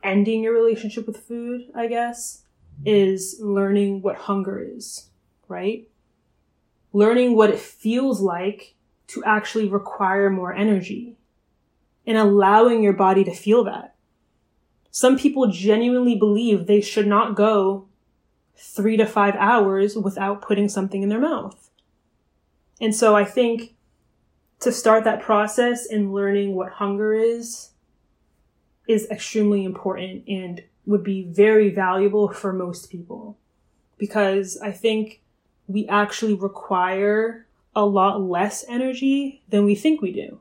ending 0.04 0.44
your 0.44 0.54
relationship 0.54 1.08
with 1.08 1.18
food, 1.18 1.72
I 1.74 1.88
guess, 1.88 2.44
is 2.86 3.38
learning 3.40 4.02
what 4.02 4.16
hunger 4.16 4.60
is 4.60 5.10
right? 5.48 5.88
Learning 6.94 7.36
what 7.36 7.50
it 7.50 7.60
feels 7.60 8.22
like 8.22 8.76
to 9.08 9.24
actually 9.24 9.68
require 9.68 10.30
more 10.30 10.54
energy 10.54 11.18
and 12.08 12.18
allowing 12.18 12.84
your 12.84 12.94
body 12.94 13.24
to 13.24 13.34
feel 13.34 13.64
that. 13.64 13.96
Some 14.92 15.18
people 15.18 15.48
genuinely 15.48 16.16
believe 16.16 16.68
they 16.68 16.82
should 16.82 17.08
not 17.08 17.36
go 17.36 17.88
three 18.56 18.96
to 18.98 19.06
five 19.06 19.36
hours 19.36 19.96
without 19.96 20.42
putting 20.42 20.70
something 20.70 21.04
in 21.04 21.10
their 21.10 21.20
mouth. 21.20 21.70
And 22.80 22.96
so 22.96 23.16
I 23.16 23.26
think 23.26 23.76
to 24.62 24.72
start 24.72 25.04
that 25.04 25.22
process 25.22 25.86
in 25.86 26.14
learning 26.14 26.56
what 26.56 26.74
hunger 26.74 27.14
is 27.14 27.72
is 28.88 29.08
extremely 29.10 29.64
important 29.64 30.24
and 30.28 30.64
would 30.86 31.04
be 31.04 31.24
very 31.24 31.70
valuable 31.70 32.30
for 32.30 32.54
most 32.54 32.90
people 32.90 33.38
because 33.98 34.58
I 34.58 34.72
think 34.72 35.22
we 35.68 35.88
actually 35.88 36.34
require 36.34 37.46
a 37.76 37.86
lot 37.86 38.22
less 38.22 38.64
energy 38.68 39.42
than 39.50 39.66
we 39.66 39.76
think 39.76 40.02
we 40.02 40.12
do. 40.12 40.40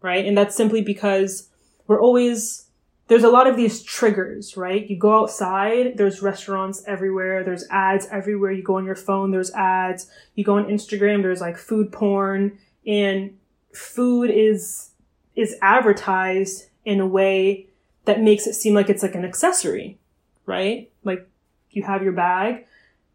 Right? 0.00 0.24
And 0.24 0.36
that's 0.36 0.54
simply 0.54 0.82
because 0.82 1.48
we're 1.86 2.00
always 2.00 2.66
there's 3.08 3.22
a 3.22 3.30
lot 3.30 3.46
of 3.46 3.56
these 3.56 3.82
triggers, 3.82 4.56
right? 4.56 4.88
You 4.90 4.96
go 4.96 5.22
outside, 5.22 5.96
there's 5.96 6.22
restaurants 6.22 6.82
everywhere, 6.86 7.44
there's 7.44 7.64
ads 7.70 8.08
everywhere. 8.10 8.50
You 8.50 8.64
go 8.64 8.76
on 8.76 8.84
your 8.84 8.96
phone, 8.96 9.30
there's 9.30 9.52
ads. 9.52 10.10
You 10.34 10.42
go 10.42 10.56
on 10.56 10.66
Instagram, 10.66 11.22
there's 11.22 11.40
like 11.40 11.56
food 11.56 11.92
porn 11.92 12.58
and 12.86 13.36
food 13.72 14.30
is 14.30 14.90
is 15.34 15.54
advertised 15.60 16.66
in 16.84 16.98
a 16.98 17.06
way 17.06 17.66
that 18.06 18.22
makes 18.22 18.46
it 18.46 18.54
seem 18.54 18.74
like 18.74 18.88
it's 18.88 19.02
like 19.02 19.14
an 19.14 19.24
accessory, 19.24 19.98
right? 20.46 20.90
Like 21.04 21.28
you 21.70 21.82
have 21.82 22.02
your 22.02 22.12
bag, 22.12 22.66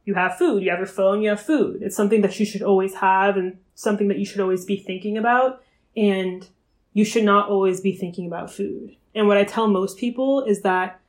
you 0.06 0.16
have 0.16 0.38
food, 0.38 0.64
you 0.64 0.70
have 0.70 0.80
your 0.80 0.88
phone, 0.88 1.22
you 1.22 1.30
have 1.30 1.42
food. 1.42 1.82
It's 1.82 1.96
something 1.96 2.22
that 2.22 2.40
you 2.40 2.46
should 2.46 2.62
always 2.62 2.96
have 2.96 3.38
and 3.38 3.58
something 3.76 4.08
that 4.08 4.18
you 4.18 4.26
should 4.26 4.42
always 4.42 4.66
be 4.66 4.78
thinking 4.78 5.18
about. 5.18 5.64
And 5.96 6.48
you 6.94 7.06
should 7.06 7.24
not 7.24 7.50
always 7.50 7.82
be 7.82 7.96
thinking 7.96 8.28
about 8.28 8.52
food. 8.52 8.96
And 9.14 9.28
what 9.28 9.38
I 9.38 9.44
tell 9.44 9.68
most 9.68 9.98
people 9.98 10.44
is 10.44 10.62
that 10.62 11.00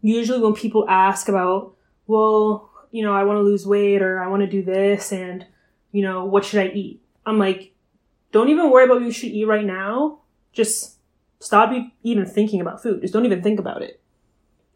usually 0.00 0.40
when 0.40 0.54
people 0.54 0.88
ask 0.88 1.28
about, 1.28 1.74
well, 2.06 2.70
you 2.90 3.02
know, 3.02 3.14
I 3.14 3.24
want 3.24 3.38
to 3.38 3.42
lose 3.42 3.66
weight 3.66 4.02
or 4.02 4.22
I 4.22 4.28
want 4.28 4.42
to 4.42 4.48
do 4.48 4.62
this 4.62 5.12
and, 5.12 5.46
you 5.92 6.02
know, 6.02 6.24
what 6.24 6.44
should 6.44 6.60
I 6.60 6.68
eat? 6.68 7.00
I'm 7.24 7.38
like, 7.38 7.72
don't 8.32 8.48
even 8.48 8.70
worry 8.70 8.84
about 8.84 8.96
what 8.96 9.04
you 9.04 9.12
should 9.12 9.30
eat 9.30 9.46
right 9.46 9.64
now. 9.64 10.18
Just 10.52 10.96
stop 11.40 11.72
even 12.02 12.26
thinking 12.26 12.60
about 12.60 12.82
food. 12.82 13.00
Just 13.00 13.14
don't 13.14 13.24
even 13.24 13.42
think 13.42 13.58
about 13.58 13.82
it. 13.82 14.01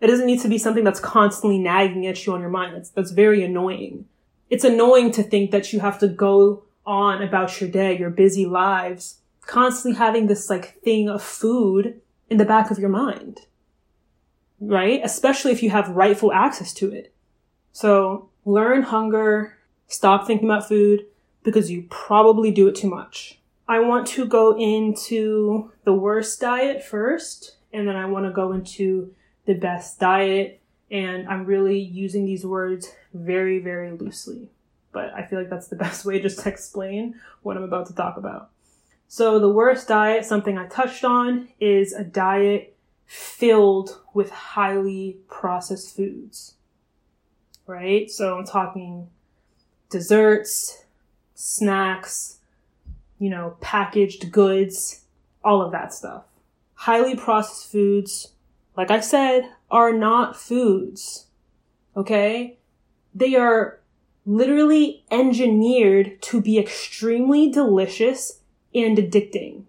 It 0.01 0.09
doesn't 0.09 0.27
need 0.27 0.41
to 0.43 0.49
be 0.49 0.59
something 0.59 0.85
that's 0.85 1.01
constantly 1.01 1.59
nagging 1.59 2.07
at 2.07 2.27
you 2.27 2.35
on 2.35 2.41
your 2.41 2.51
mind. 2.51 2.75
That's, 2.75 2.91
that's 2.91 3.11
very 3.13 3.43
annoying. 3.43 4.07
It's 4.51 4.65
annoying 4.65 5.11
to 5.13 5.23
think 5.23 5.51
that 5.51 5.73
you 5.73 5.81
have 5.81 5.99
to 6.01 6.09
go 6.09 6.65
on 6.85 7.23
about 7.23 7.61
your 7.61 7.71
day, 7.71 7.99
your 7.99 8.11
busy 8.11 8.47
lives, 8.47 9.21
constantly 9.47 9.99
having 9.99 10.27
this 10.27 10.51
like 10.51 10.81
thing 10.83 11.09
of 11.09 11.23
food 11.23 12.01
in 12.29 12.37
the 12.37 12.45
back 12.45 12.71
of 12.71 12.79
your 12.79 12.91
mind. 12.91 13.41
Right? 14.61 15.01
Especially 15.03 15.53
if 15.53 15.63
you 15.63 15.71
have 15.71 15.89
rightful 15.89 16.33
access 16.33 16.73
to 16.75 16.93
it. 16.93 17.13
So 17.73 18.29
learn 18.45 18.83
hunger, 18.83 19.59
stop 19.87 20.27
thinking 20.27 20.49
about 20.49 20.69
food 20.69 21.07
because 21.43 21.71
you 21.71 21.87
probably 21.91 22.51
do 22.51 22.69
it 22.69 22.75
too 22.75 22.89
much. 22.89 23.39
I 23.69 23.81
want 23.81 24.07
to 24.09 24.27
go 24.27 24.57
into 24.57 25.73
the 25.85 25.93
worst 25.93 26.41
diet 26.41 26.85
first, 26.85 27.57
and 27.73 27.87
then 27.87 27.97
I 27.97 28.07
want 28.07 28.27
to 28.27 28.33
go 28.33 28.53
into 28.53 29.15
the 29.47 29.55
best 29.55 29.99
diet. 29.99 30.61
And 30.91 31.29
I'm 31.29 31.47
really 31.47 31.81
using 31.81 32.27
these 32.27 32.47
words 32.47 32.93
very, 33.13 33.59
very 33.59 33.91
loosely. 33.91 34.49
But 34.93 35.13
I 35.15 35.25
feel 35.25 35.39
like 35.39 35.51
that's 35.51 35.69
the 35.69 35.77
best 35.87 36.05
way 36.05 36.21
just 36.21 36.41
to 36.41 36.49
explain 36.49 37.15
what 37.43 37.57
I'm 37.57 37.63
about 37.63 37.87
to 37.87 37.95
talk 37.95 38.17
about. 38.17 38.51
So 39.09 39.39
the 39.39 39.49
worst 39.49 39.89
diet, 39.89 40.25
something 40.25 40.59
I 40.59 40.67
touched 40.67 41.05
on, 41.05 41.49
is 41.61 41.93
a 41.93 42.05
diet 42.05 42.77
filled 43.05 44.01
with 44.13 44.31
highly 44.31 45.19
processed 45.29 45.95
foods. 45.95 46.55
Right? 47.67 48.11
So 48.11 48.39
I'm 48.39 48.45
talking 48.45 49.09
desserts, 49.91 50.85
snacks, 51.35 52.39
you 53.19 53.31
know, 53.31 53.57
packaged 53.61 54.31
goods, 54.33 55.03
all 55.45 55.63
of 55.63 55.73
that 55.73 55.93
stuff. 55.93 56.25
Highly 56.75 57.17
processed 57.17 57.71
foods, 57.71 58.33
like 58.77 58.91
I 58.91 59.01
said, 59.01 59.51
are 59.71 59.93
not 59.93 60.37
foods. 60.37 61.27
Okay? 61.97 62.59
They 63.15 63.35
are 63.35 63.81
literally 64.27 65.05
engineered 65.11 66.21
to 66.21 66.41
be 66.41 66.59
extremely 66.59 67.51
delicious 67.51 68.41
and 68.75 68.99
addicting. 68.99 69.63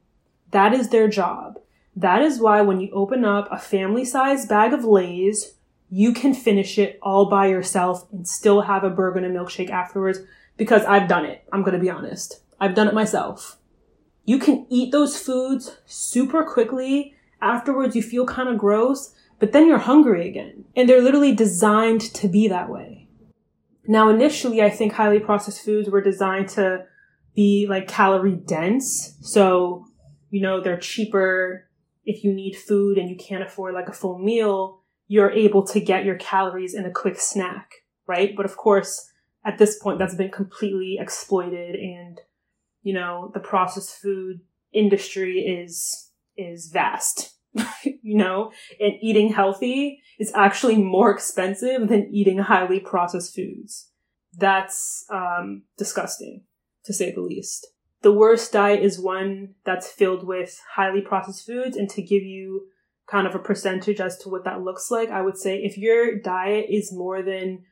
That 0.51 0.73
is 0.73 0.89
their 0.89 1.07
job. 1.07 1.59
That 1.95 2.21
is 2.21 2.39
why 2.39 2.61
when 2.61 2.79
you 2.79 2.91
open 2.91 3.25
up 3.25 3.47
a 3.51 3.57
family 3.57 4.05
sized 4.05 4.49
bag 4.49 4.73
of 4.73 4.83
Lay's, 4.83 5.53
you 5.89 6.13
can 6.13 6.33
finish 6.33 6.77
it 6.77 6.99
all 7.01 7.29
by 7.29 7.47
yourself 7.47 8.05
and 8.11 8.27
still 8.27 8.61
have 8.61 8.83
a 8.83 8.89
burger 8.89 9.19
and 9.19 9.25
a 9.25 9.39
milkshake 9.39 9.69
afterwards 9.69 10.19
because 10.57 10.83
I've 10.85 11.07
done 11.07 11.25
it. 11.25 11.43
I'm 11.51 11.63
going 11.63 11.73
to 11.73 11.79
be 11.79 11.89
honest. 11.89 12.41
I've 12.59 12.75
done 12.75 12.87
it 12.87 12.93
myself. 12.93 13.57
You 14.25 14.39
can 14.39 14.65
eat 14.69 14.91
those 14.91 15.19
foods 15.19 15.77
super 15.85 16.43
quickly. 16.43 17.15
Afterwards, 17.41 17.95
you 17.95 18.01
feel 18.01 18.25
kind 18.25 18.49
of 18.49 18.57
gross, 18.57 19.13
but 19.39 19.51
then 19.51 19.67
you're 19.67 19.77
hungry 19.77 20.27
again. 20.27 20.65
And 20.75 20.87
they're 20.87 21.01
literally 21.01 21.35
designed 21.35 22.01
to 22.15 22.27
be 22.27 22.47
that 22.47 22.69
way. 22.69 23.07
Now, 23.87 24.09
initially, 24.09 24.61
I 24.61 24.69
think 24.69 24.93
highly 24.93 25.19
processed 25.19 25.63
foods 25.63 25.89
were 25.89 26.01
designed 26.01 26.49
to 26.49 26.85
be 27.35 27.67
like 27.69 27.87
calorie 27.87 28.35
dense. 28.35 29.17
So, 29.21 29.85
you 30.29 30.41
know, 30.41 30.59
they're 30.59 30.77
cheaper 30.77 31.67
if 32.07 32.23
you 32.23 32.33
need 32.33 32.55
food 32.55 32.97
and 32.97 33.09
you 33.09 33.15
can't 33.15 33.43
afford 33.43 33.73
like 33.73 33.89
a 33.89 33.93
full 33.93 34.17
meal, 34.17 34.81
you're 35.07 35.31
able 35.31 35.63
to 35.67 35.79
get 35.79 36.05
your 36.05 36.15
calories 36.15 36.73
in 36.73 36.85
a 36.85 36.91
quick 36.91 37.19
snack, 37.19 37.83
right? 38.07 38.35
But 38.35 38.45
of 38.45 38.57
course, 38.57 39.11
at 39.45 39.57
this 39.57 39.77
point, 39.77 39.99
that's 39.99 40.15
been 40.15 40.31
completely 40.31 40.97
exploited 40.99 41.75
and, 41.75 42.19
you 42.81 42.93
know, 42.93 43.29
the 43.33 43.39
processed 43.39 43.95
food 44.01 44.39
industry 44.73 45.39
is, 45.39 46.06
is 46.37 46.69
vast, 46.71 47.33
you 47.83 48.17
know, 48.17 48.51
and 48.79 48.93
eating 49.01 49.33
healthy 49.33 50.01
is 50.19 50.31
actually 50.35 50.77
more 50.77 51.11
expensive 51.11 51.87
than 51.87 52.09
eating 52.11 52.39
highly 52.39 52.79
processed 52.79 53.35
foods. 53.35 53.89
That's, 54.37 55.05
um, 55.11 55.63
disgusting 55.77 56.43
to 56.85 56.93
say 56.93 57.11
the 57.11 57.21
least. 57.21 57.67
The 58.01 58.11
worst 58.11 58.51
diet 58.51 58.83
is 58.83 58.99
one 58.99 59.55
that's 59.65 59.87
filled 59.87 60.25
with 60.25 60.59
highly 60.75 61.01
processed 61.01 61.45
foods. 61.45 61.75
And 61.75 61.89
to 61.91 62.01
give 62.01 62.23
you 62.23 62.67
kind 63.09 63.25
of 63.25 63.35
a 63.35 63.39
percentage 63.39 63.99
as 63.99 64.17
to 64.19 64.29
what 64.29 64.45
that 64.45 64.61
looks 64.61 64.91
like, 64.91 65.09
I 65.09 65.21
would 65.21 65.37
say 65.37 65.57
if 65.57 65.77
your 65.77 66.19
diet 66.19 66.67
is 66.69 66.93
more 66.93 67.21
than, 67.21 67.63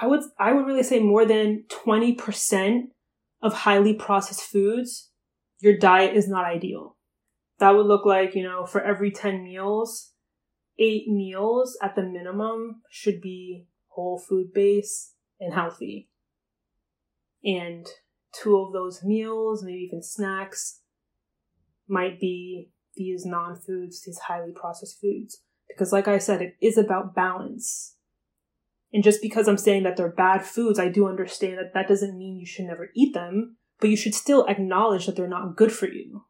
I 0.00 0.06
would, 0.06 0.20
I 0.38 0.52
would 0.52 0.66
really 0.66 0.82
say 0.82 1.00
more 1.00 1.24
than 1.24 1.64
20% 1.68 2.82
of 3.42 3.52
highly 3.52 3.94
processed 3.94 4.42
foods, 4.42 5.10
your 5.60 5.76
diet 5.76 6.16
is 6.16 6.28
not 6.28 6.44
ideal. 6.44 6.93
That 7.64 7.76
would 7.76 7.86
look 7.86 8.04
like, 8.04 8.34
you 8.34 8.42
know, 8.42 8.66
for 8.66 8.82
every 8.82 9.10
10 9.10 9.42
meals, 9.42 10.12
eight 10.78 11.08
meals 11.08 11.78
at 11.82 11.96
the 11.96 12.02
minimum 12.02 12.82
should 12.90 13.22
be 13.22 13.68
whole 13.86 14.18
food 14.18 14.52
base 14.52 15.14
and 15.40 15.54
healthy. 15.54 16.10
And 17.42 17.86
two 18.38 18.58
of 18.58 18.74
those 18.74 19.02
meals, 19.02 19.62
maybe 19.64 19.88
even 19.88 20.02
snacks, 20.02 20.82
might 21.88 22.20
be 22.20 22.68
these 22.96 23.24
non 23.24 23.56
foods, 23.56 24.02
these 24.02 24.18
highly 24.18 24.52
processed 24.52 25.00
foods. 25.00 25.40
Because, 25.66 25.90
like 25.90 26.06
I 26.06 26.18
said, 26.18 26.42
it 26.42 26.56
is 26.60 26.76
about 26.76 27.14
balance. 27.14 27.96
And 28.92 29.02
just 29.02 29.22
because 29.22 29.48
I'm 29.48 29.56
saying 29.56 29.84
that 29.84 29.96
they're 29.96 30.12
bad 30.12 30.44
foods, 30.44 30.78
I 30.78 30.90
do 30.90 31.08
understand 31.08 31.56
that 31.56 31.72
that 31.72 31.88
doesn't 31.88 32.18
mean 32.18 32.36
you 32.36 32.44
should 32.44 32.66
never 32.66 32.90
eat 32.94 33.14
them, 33.14 33.56
but 33.80 33.88
you 33.88 33.96
should 33.96 34.14
still 34.14 34.44
acknowledge 34.48 35.06
that 35.06 35.16
they're 35.16 35.26
not 35.26 35.56
good 35.56 35.72
for 35.72 35.88
you. 35.88 36.26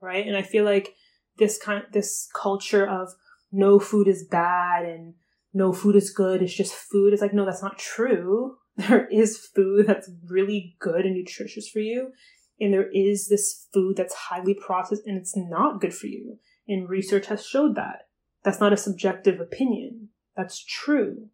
Right? 0.00 0.26
And 0.26 0.36
I 0.36 0.42
feel 0.42 0.64
like 0.64 0.94
this 1.38 1.58
kind, 1.58 1.84
this 1.92 2.28
culture 2.34 2.86
of 2.86 3.08
no 3.52 3.78
food 3.78 4.08
is 4.08 4.26
bad 4.30 4.84
and 4.84 5.14
no 5.52 5.72
food 5.72 5.96
is 5.96 6.10
good, 6.10 6.42
it's 6.42 6.54
just 6.54 6.74
food. 6.74 7.12
It's 7.12 7.22
like, 7.22 7.34
no, 7.34 7.44
that's 7.44 7.62
not 7.62 7.78
true 7.78 8.56
there 8.88 9.06
is 9.08 9.38
food 9.54 9.86
that's 9.86 10.10
really 10.28 10.76
good 10.78 11.04
and 11.04 11.14
nutritious 11.14 11.68
for 11.68 11.80
you, 11.80 12.12
and 12.58 12.72
there 12.72 12.90
is 12.92 13.28
this 13.28 13.66
food 13.72 13.96
that's 13.96 14.14
highly 14.14 14.54
processed 14.54 15.06
and 15.06 15.16
it's 15.16 15.36
not 15.36 15.80
good 15.80 15.94
for 15.94 16.06
you. 16.06 16.38
And 16.68 16.88
research 16.88 17.26
has 17.26 17.44
showed 17.44 17.74
that. 17.76 18.08
That's 18.44 18.60
not 18.60 18.72
a 18.72 18.78
subjective 18.78 19.40
opinion. 19.40 20.08
That's 20.36 20.62
true. 20.62 21.28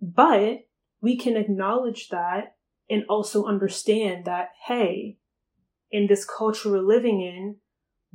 But 0.00 0.66
we 1.00 1.16
can 1.16 1.36
acknowledge 1.36 2.08
that 2.08 2.56
and 2.90 3.04
also 3.08 3.44
understand 3.44 4.24
that, 4.24 4.50
hey, 4.66 5.18
in 5.90 6.06
this 6.08 6.24
culture 6.26 6.70
we're 6.70 6.80
living 6.80 7.20
in, 7.20 7.56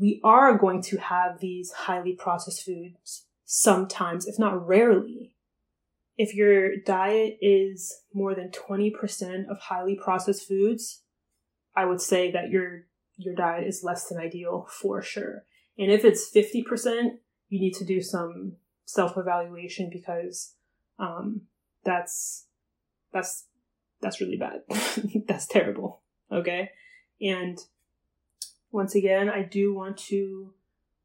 we 0.01 0.19
are 0.23 0.57
going 0.57 0.81
to 0.81 0.97
have 0.97 1.39
these 1.39 1.71
highly 1.71 2.13
processed 2.13 2.65
foods 2.65 3.25
sometimes, 3.45 4.25
if 4.25 4.39
not 4.39 4.67
rarely 4.67 5.35
if 6.21 6.35
your 6.35 6.77
diet 6.77 7.39
is 7.41 8.03
more 8.13 8.35
than 8.35 8.51
20% 8.51 9.49
of 9.49 9.57
highly 9.57 9.95
processed 9.95 10.47
foods, 10.47 11.01
I 11.75 11.85
would 11.85 11.99
say 11.99 12.31
that 12.31 12.49
your 12.49 12.85
your 13.17 13.33
diet 13.33 13.67
is 13.67 13.83
less 13.83 14.07
than 14.07 14.19
ideal 14.19 14.67
for 14.69 15.01
sure. 15.01 15.45
And 15.77 15.91
if 15.91 16.05
it's 16.05 16.31
50%, 16.31 17.17
you 17.49 17.59
need 17.59 17.73
to 17.75 17.85
do 17.85 18.01
some 18.01 18.53
self-evaluation 18.85 19.89
because 19.91 20.53
um, 20.99 21.41
that's 21.83 22.45
that's 23.11 23.47
that's 23.99 24.21
really 24.21 24.37
bad. 24.37 24.61
that's 25.27 25.47
terrible. 25.47 26.01
Okay? 26.31 26.69
And 27.19 27.57
once 28.71 28.95
again, 28.95 29.29
I 29.29 29.43
do 29.43 29.73
want 29.73 29.97
to 30.09 30.53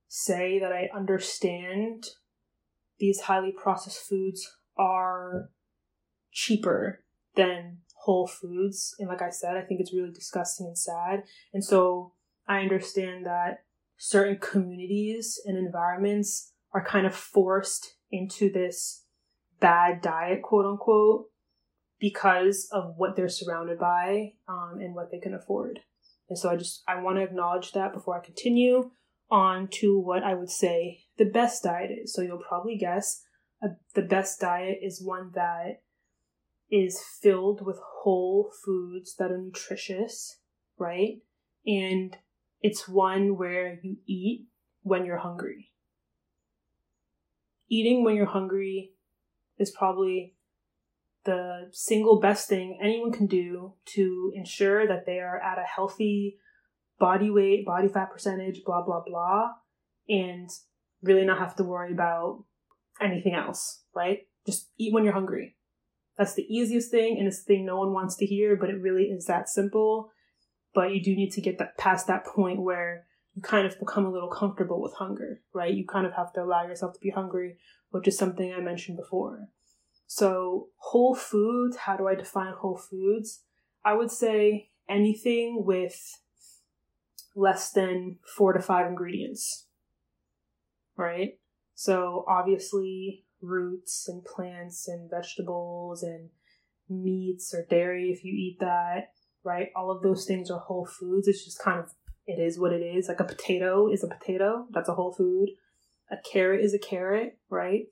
say 0.08 0.58
that 0.58 0.72
I 0.72 0.88
understand 0.94 2.06
these 2.98 3.22
highly 3.22 3.52
processed 3.52 3.98
foods 3.98 4.56
are 4.78 5.50
cheaper 6.32 7.02
than 7.34 7.78
whole 7.94 8.26
foods. 8.26 8.94
And 8.98 9.08
like 9.08 9.22
I 9.22 9.30
said, 9.30 9.56
I 9.56 9.62
think 9.62 9.80
it's 9.80 9.92
really 9.92 10.12
disgusting 10.12 10.66
and 10.66 10.78
sad. 10.78 11.24
And 11.52 11.64
so 11.64 12.12
I 12.46 12.60
understand 12.60 13.26
that 13.26 13.64
certain 13.98 14.38
communities 14.38 15.40
and 15.44 15.58
environments 15.58 16.52
are 16.72 16.84
kind 16.84 17.06
of 17.06 17.14
forced 17.14 17.96
into 18.10 18.50
this 18.52 19.04
bad 19.60 20.00
diet, 20.00 20.42
quote 20.42 20.66
unquote, 20.66 21.26
because 21.98 22.68
of 22.72 22.94
what 22.96 23.16
they're 23.16 23.28
surrounded 23.28 23.78
by 23.78 24.32
um, 24.48 24.78
and 24.80 24.94
what 24.94 25.10
they 25.10 25.18
can 25.18 25.34
afford. 25.34 25.80
And 26.28 26.38
so 26.38 26.50
I 26.50 26.56
just 26.56 26.82
I 26.88 27.00
want 27.00 27.18
to 27.18 27.22
acknowledge 27.22 27.72
that 27.72 27.92
before 27.92 28.18
I 28.18 28.24
continue 28.24 28.90
on 29.30 29.68
to 29.68 29.98
what 29.98 30.22
I 30.22 30.34
would 30.34 30.50
say 30.50 31.00
the 31.18 31.24
best 31.24 31.64
diet 31.64 31.90
is. 31.90 32.14
So 32.14 32.22
you'll 32.22 32.42
probably 32.46 32.76
guess 32.76 33.22
uh, 33.62 33.68
the 33.94 34.02
best 34.02 34.40
diet 34.40 34.78
is 34.82 35.02
one 35.02 35.30
that 35.34 35.82
is 36.70 37.00
filled 37.22 37.64
with 37.64 37.78
whole 38.02 38.50
foods 38.64 39.14
that 39.18 39.30
are 39.30 39.38
nutritious, 39.38 40.40
right? 40.78 41.18
And 41.64 42.16
it's 42.60 42.88
one 42.88 43.36
where 43.36 43.78
you 43.82 43.96
eat 44.06 44.46
when 44.82 45.04
you're 45.04 45.18
hungry. 45.18 45.72
Eating 47.68 48.04
when 48.04 48.14
you're 48.14 48.26
hungry 48.26 48.92
is 49.58 49.74
probably 49.76 50.35
the 51.26 51.68
single 51.72 52.20
best 52.20 52.48
thing 52.48 52.78
anyone 52.82 53.12
can 53.12 53.26
do 53.26 53.74
to 53.84 54.32
ensure 54.34 54.86
that 54.86 55.04
they 55.04 55.18
are 55.18 55.38
at 55.38 55.58
a 55.58 55.62
healthy 55.62 56.38
body 56.98 57.30
weight, 57.30 57.66
body 57.66 57.88
fat 57.88 58.10
percentage, 58.10 58.62
blah, 58.64 58.82
blah, 58.82 59.02
blah, 59.06 59.50
and 60.08 60.48
really 61.02 61.26
not 61.26 61.38
have 61.38 61.54
to 61.56 61.64
worry 61.64 61.92
about 61.92 62.44
anything 63.00 63.34
else, 63.34 63.82
right? 63.94 64.20
Just 64.46 64.70
eat 64.78 64.94
when 64.94 65.04
you're 65.04 65.12
hungry. 65.12 65.56
That's 66.16 66.34
the 66.34 66.46
easiest 66.48 66.90
thing, 66.90 67.18
and 67.18 67.26
it's 67.28 67.44
the 67.44 67.54
thing 67.54 67.66
no 67.66 67.76
one 67.76 67.92
wants 67.92 68.16
to 68.16 68.26
hear, 68.26 68.56
but 68.56 68.70
it 68.70 68.80
really 68.80 69.04
is 69.04 69.26
that 69.26 69.50
simple. 69.50 70.10
But 70.74 70.94
you 70.94 71.02
do 71.02 71.14
need 71.14 71.32
to 71.32 71.42
get 71.42 71.58
that 71.58 71.76
past 71.76 72.06
that 72.06 72.24
point 72.24 72.62
where 72.62 73.04
you 73.34 73.42
kind 73.42 73.66
of 73.66 73.78
become 73.78 74.06
a 74.06 74.10
little 74.10 74.30
comfortable 74.30 74.80
with 74.80 74.94
hunger, 74.94 75.42
right? 75.52 75.74
You 75.74 75.86
kind 75.86 76.06
of 76.06 76.14
have 76.14 76.32
to 76.34 76.42
allow 76.42 76.66
yourself 76.66 76.94
to 76.94 77.00
be 77.00 77.10
hungry, 77.10 77.58
which 77.90 78.08
is 78.08 78.16
something 78.16 78.52
I 78.52 78.60
mentioned 78.60 78.96
before. 78.96 79.48
So, 80.06 80.68
whole 80.76 81.14
foods, 81.14 81.76
how 81.78 81.96
do 81.96 82.06
I 82.06 82.14
define 82.14 82.54
whole 82.54 82.76
foods? 82.76 83.42
I 83.84 83.94
would 83.94 84.10
say 84.10 84.70
anything 84.88 85.64
with 85.64 86.20
less 87.34 87.72
than 87.72 88.18
four 88.36 88.52
to 88.52 88.62
five 88.62 88.86
ingredients, 88.86 89.66
right? 90.96 91.38
So, 91.74 92.24
obviously, 92.28 93.24
roots 93.42 94.08
and 94.08 94.24
plants 94.24 94.88
and 94.88 95.10
vegetables 95.10 96.02
and 96.02 96.30
meats 96.88 97.52
or 97.52 97.66
dairy 97.68 98.10
if 98.10 98.24
you 98.24 98.32
eat 98.32 98.58
that, 98.60 99.10
right? 99.44 99.68
All 99.74 99.90
of 99.90 100.02
those 100.02 100.24
things 100.24 100.50
are 100.50 100.58
whole 100.58 100.86
foods. 100.86 101.26
It's 101.26 101.44
just 101.44 101.62
kind 101.62 101.80
of, 101.80 101.92
it 102.26 102.40
is 102.40 102.58
what 102.58 102.72
it 102.72 102.82
is. 102.82 103.08
Like 103.08 103.20
a 103.20 103.24
potato 103.24 103.90
is 103.90 104.04
a 104.04 104.08
potato, 104.08 104.66
that's 104.70 104.88
a 104.88 104.94
whole 104.94 105.12
food. 105.12 105.50
A 106.10 106.16
carrot 106.32 106.64
is 106.64 106.72
a 106.72 106.78
carrot, 106.78 107.38
right? 107.50 107.86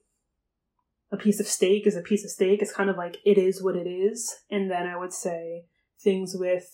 A 1.15 1.17
piece 1.17 1.41
of 1.41 1.47
steak 1.47 1.87
is 1.87 1.97
a 1.97 2.03
piece 2.03 2.25
of 2.25 2.31
steak. 2.31 2.61
It's 2.61 2.73
kind 2.73 2.91
of 2.91 2.97
like 2.97 3.19
it 3.25 3.39
is 3.39 3.63
what 3.63 3.77
it 3.77 3.89
is. 3.89 4.35
And 4.51 4.71
then 4.71 4.87
I 4.87 4.97
would 4.99 5.13
say 5.13 5.65
things 6.03 6.35
with 6.37 6.67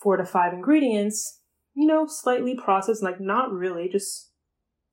four 0.00 0.16
to 0.16 0.24
five 0.24 0.52
ingredients, 0.52 1.40
you 1.74 1.86
know, 1.86 2.06
slightly 2.06 2.56
processed, 2.56 3.02
like 3.02 3.20
not 3.20 3.52
really, 3.52 3.88
just 3.88 4.32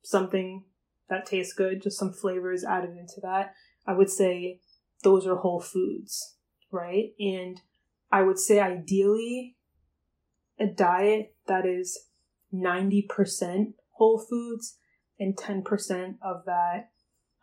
something 0.03 0.65
that 1.09 1.25
tastes 1.25 1.53
good, 1.53 1.81
just 1.81 1.97
some 1.97 2.11
flavors 2.11 2.65
added 2.65 2.91
into 2.91 3.21
that. 3.21 3.53
I 3.87 3.93
would 3.93 4.09
say 4.09 4.59
those 5.03 5.25
are 5.25 5.37
whole 5.37 5.61
foods, 5.61 6.35
right? 6.71 7.11
And 7.19 7.61
I 8.11 8.23
would 8.23 8.39
say 8.39 8.59
ideally 8.59 9.55
a 10.59 10.67
diet 10.67 11.35
that 11.47 11.65
is 11.65 12.07
90% 12.53 13.73
whole 13.91 14.19
foods 14.19 14.77
and 15.19 15.37
10% 15.37 16.15
of 16.21 16.45
that 16.45 16.89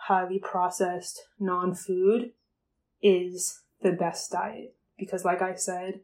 highly 0.06 0.38
processed 0.38 1.22
non 1.38 1.74
food 1.74 2.32
is 3.02 3.60
the 3.82 3.92
best 3.92 4.30
diet. 4.30 4.74
Because, 4.98 5.24
like 5.24 5.42
I 5.42 5.54
said, 5.54 6.00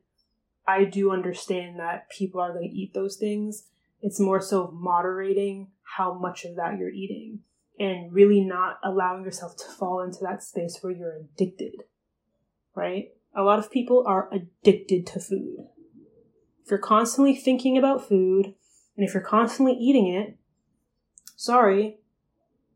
I 0.66 0.84
do 0.84 1.10
understand 1.10 1.78
that 1.78 2.10
people 2.10 2.40
are 2.40 2.52
going 2.52 2.68
to 2.68 2.76
eat 2.76 2.94
those 2.94 3.16
things. 3.16 3.64
It's 4.02 4.20
more 4.20 4.40
so 4.40 4.70
moderating 4.72 5.68
how 5.96 6.14
much 6.14 6.44
of 6.44 6.56
that 6.56 6.78
you're 6.78 6.90
eating 6.90 7.40
and 7.78 8.12
really 8.12 8.40
not 8.40 8.78
allowing 8.82 9.24
yourself 9.24 9.56
to 9.56 9.64
fall 9.66 10.00
into 10.02 10.18
that 10.22 10.42
space 10.42 10.78
where 10.80 10.92
you're 10.92 11.16
addicted, 11.16 11.84
right? 12.74 13.10
A 13.34 13.42
lot 13.42 13.58
of 13.58 13.70
people 13.70 14.02
are 14.06 14.30
addicted 14.32 15.06
to 15.08 15.20
food. 15.20 15.68
If 16.64 16.70
you're 16.70 16.78
constantly 16.78 17.36
thinking 17.36 17.76
about 17.76 18.08
food 18.08 18.54
and 18.96 19.06
if 19.06 19.14
you're 19.14 19.22
constantly 19.22 19.74
eating 19.74 20.08
it, 20.08 20.36
sorry, 21.36 21.98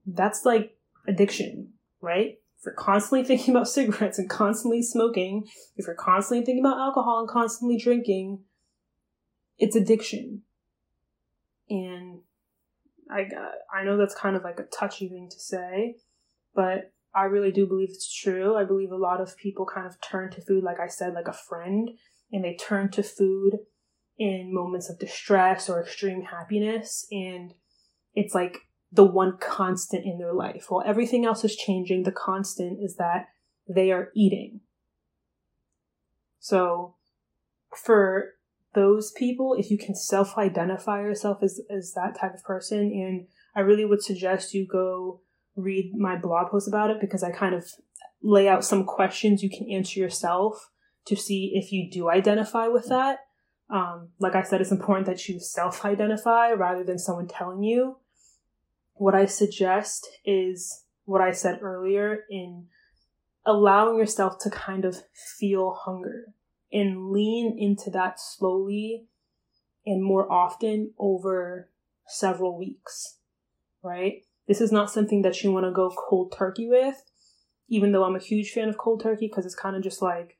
that's 0.06 0.44
like 0.44 0.76
addiction, 1.06 1.74
right? 2.00 2.38
If 2.58 2.66
you're 2.66 2.74
constantly 2.74 3.24
thinking 3.26 3.54
about 3.54 3.68
cigarettes 3.68 4.18
and 4.18 4.28
constantly 4.28 4.82
smoking, 4.82 5.46
if 5.76 5.86
you're 5.86 5.94
constantly 5.94 6.44
thinking 6.44 6.64
about 6.64 6.78
alcohol 6.78 7.20
and 7.20 7.28
constantly 7.28 7.78
drinking, 7.78 8.40
it's 9.58 9.76
addiction. 9.76 10.42
And 11.68 12.20
I 13.10 13.28
I 13.72 13.84
know 13.84 13.96
that's 13.96 14.14
kind 14.14 14.36
of 14.36 14.42
like 14.42 14.58
a 14.58 14.64
touchy 14.64 15.08
thing 15.08 15.28
to 15.30 15.38
say, 15.38 15.96
but 16.54 16.92
I 17.14 17.24
really 17.24 17.50
do 17.50 17.66
believe 17.66 17.90
it's 17.90 18.12
true. 18.12 18.56
I 18.56 18.64
believe 18.64 18.92
a 18.92 18.96
lot 18.96 19.20
of 19.20 19.36
people 19.36 19.66
kind 19.66 19.86
of 19.86 20.00
turn 20.00 20.30
to 20.32 20.40
food, 20.40 20.62
like 20.62 20.80
I 20.80 20.86
said, 20.86 21.14
like 21.14 21.28
a 21.28 21.32
friend, 21.32 21.90
and 22.32 22.44
they 22.44 22.56
turn 22.56 22.90
to 22.92 23.02
food 23.02 23.58
in 24.18 24.54
moments 24.54 24.88
of 24.90 24.98
distress 24.98 25.68
or 25.68 25.80
extreme 25.80 26.22
happiness. 26.22 27.06
And 27.10 27.54
it's 28.14 28.34
like 28.34 28.58
the 28.92 29.04
one 29.04 29.38
constant 29.38 30.04
in 30.04 30.18
their 30.18 30.32
life. 30.32 30.66
While 30.68 30.84
everything 30.84 31.24
else 31.24 31.44
is 31.44 31.56
changing, 31.56 32.02
the 32.02 32.12
constant 32.12 32.82
is 32.82 32.96
that 32.96 33.28
they 33.68 33.92
are 33.92 34.10
eating. 34.14 34.60
So, 36.40 36.96
for 37.76 38.34
those 38.74 39.12
people, 39.12 39.54
if 39.58 39.70
you 39.70 39.78
can 39.78 39.94
self 39.94 40.36
identify 40.36 41.02
yourself 41.02 41.42
as, 41.42 41.60
as 41.70 41.92
that 41.94 42.18
type 42.18 42.34
of 42.34 42.42
person, 42.42 42.78
and 42.80 43.26
I 43.54 43.60
really 43.60 43.84
would 43.84 44.02
suggest 44.02 44.54
you 44.54 44.66
go 44.66 45.20
read 45.56 45.92
my 45.96 46.16
blog 46.16 46.50
post 46.50 46.68
about 46.68 46.90
it 46.90 47.00
because 47.00 47.22
I 47.22 47.30
kind 47.30 47.54
of 47.54 47.66
lay 48.22 48.48
out 48.48 48.64
some 48.64 48.84
questions 48.84 49.42
you 49.42 49.50
can 49.50 49.70
answer 49.70 49.98
yourself 49.98 50.70
to 51.06 51.16
see 51.16 51.52
if 51.54 51.72
you 51.72 51.90
do 51.90 52.10
identify 52.10 52.68
with 52.68 52.88
that. 52.88 53.20
Um, 53.68 54.08
like 54.18 54.34
I 54.34 54.42
said, 54.42 54.60
it's 54.60 54.72
important 54.72 55.06
that 55.06 55.28
you 55.28 55.38
self 55.38 55.84
identify 55.84 56.52
rather 56.52 56.82
than 56.82 56.98
someone 56.98 57.28
telling 57.28 57.62
you 57.62 57.96
what 59.00 59.14
I 59.14 59.24
suggest 59.24 60.06
is 60.26 60.84
what 61.06 61.22
I 61.22 61.32
said 61.32 61.60
earlier 61.62 62.18
in 62.28 62.66
allowing 63.46 63.96
yourself 63.96 64.38
to 64.40 64.50
kind 64.50 64.84
of 64.84 65.04
feel 65.38 65.72
hunger 65.72 66.34
and 66.70 67.10
lean 67.10 67.56
into 67.58 67.88
that 67.92 68.20
slowly 68.20 69.06
and 69.86 70.04
more 70.04 70.30
often 70.30 70.92
over 70.98 71.70
several 72.08 72.58
weeks, 72.58 73.16
right? 73.82 74.22
This 74.46 74.60
is 74.60 74.70
not 74.70 74.90
something 74.90 75.22
that 75.22 75.42
you 75.42 75.50
want 75.50 75.64
to 75.64 75.72
go 75.72 75.90
cold 75.96 76.34
turkey 76.36 76.68
with, 76.68 77.02
even 77.70 77.92
though 77.92 78.04
I'm 78.04 78.16
a 78.16 78.20
huge 78.20 78.50
fan 78.50 78.68
of 78.68 78.76
cold 78.76 79.02
turkey 79.02 79.28
because 79.28 79.46
it's 79.46 79.54
kind 79.54 79.76
of 79.76 79.82
just 79.82 80.02
like, 80.02 80.36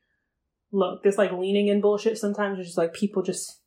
look, 0.70 1.03
this 1.03 1.16
like 1.16 1.33
leaning 1.33 1.68
in 1.68 1.81
bullshit 1.81 2.18
sometimes 2.18 2.59
it's 2.59 2.68
just 2.68 2.79
like 2.79 2.92
people 2.92 3.23
just 3.23 3.62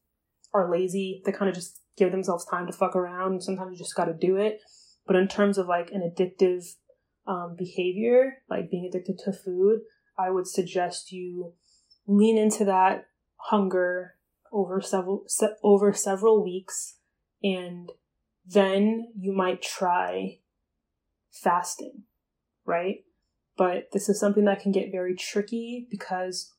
are 0.54 0.70
lazy. 0.70 1.24
They 1.26 1.32
kind 1.32 1.50
of 1.50 1.56
just 1.56 1.82
give 1.98 2.12
themselves 2.12 2.46
time 2.46 2.68
to 2.68 2.74
fuck 2.74 2.96
around. 2.96 3.42
Sometimes 3.42 3.72
you 3.72 3.78
just 3.80 3.96
got 3.96 4.06
to 4.06 4.14
do 4.14 4.38
it. 4.38 4.62
But 5.06 5.16
in 5.16 5.28
terms 5.28 5.58
of 5.58 5.68
like 5.68 5.92
an 5.92 6.02
addictive 6.02 6.76
um, 7.28 7.56
behavior, 7.58 8.38
like 8.50 8.72
being 8.72 8.86
addicted 8.86 9.20
to 9.26 9.34
food, 9.34 9.82
I 10.18 10.30
would 10.30 10.48
suggest 10.48 11.12
you 11.12 11.54
lean 12.08 12.38
into 12.38 12.66
that 12.66 13.08
hunger 13.36 14.16
over 14.52 14.82
several 14.82 15.24
se- 15.28 15.56
over 15.64 15.94
several 15.94 16.44
weeks, 16.44 16.98
and 17.44 17.92
then 18.46 19.08
you 19.18 19.34
might 19.34 19.62
try 19.62 20.40
fasting, 21.32 22.04
right? 22.66 23.04
But 23.58 23.90
this 23.92 24.10
is 24.10 24.20
something 24.20 24.46
that 24.46 24.62
can 24.62 24.72
get 24.72 24.92
very 24.92 25.16
tricky 25.16 25.88
because 25.90 26.54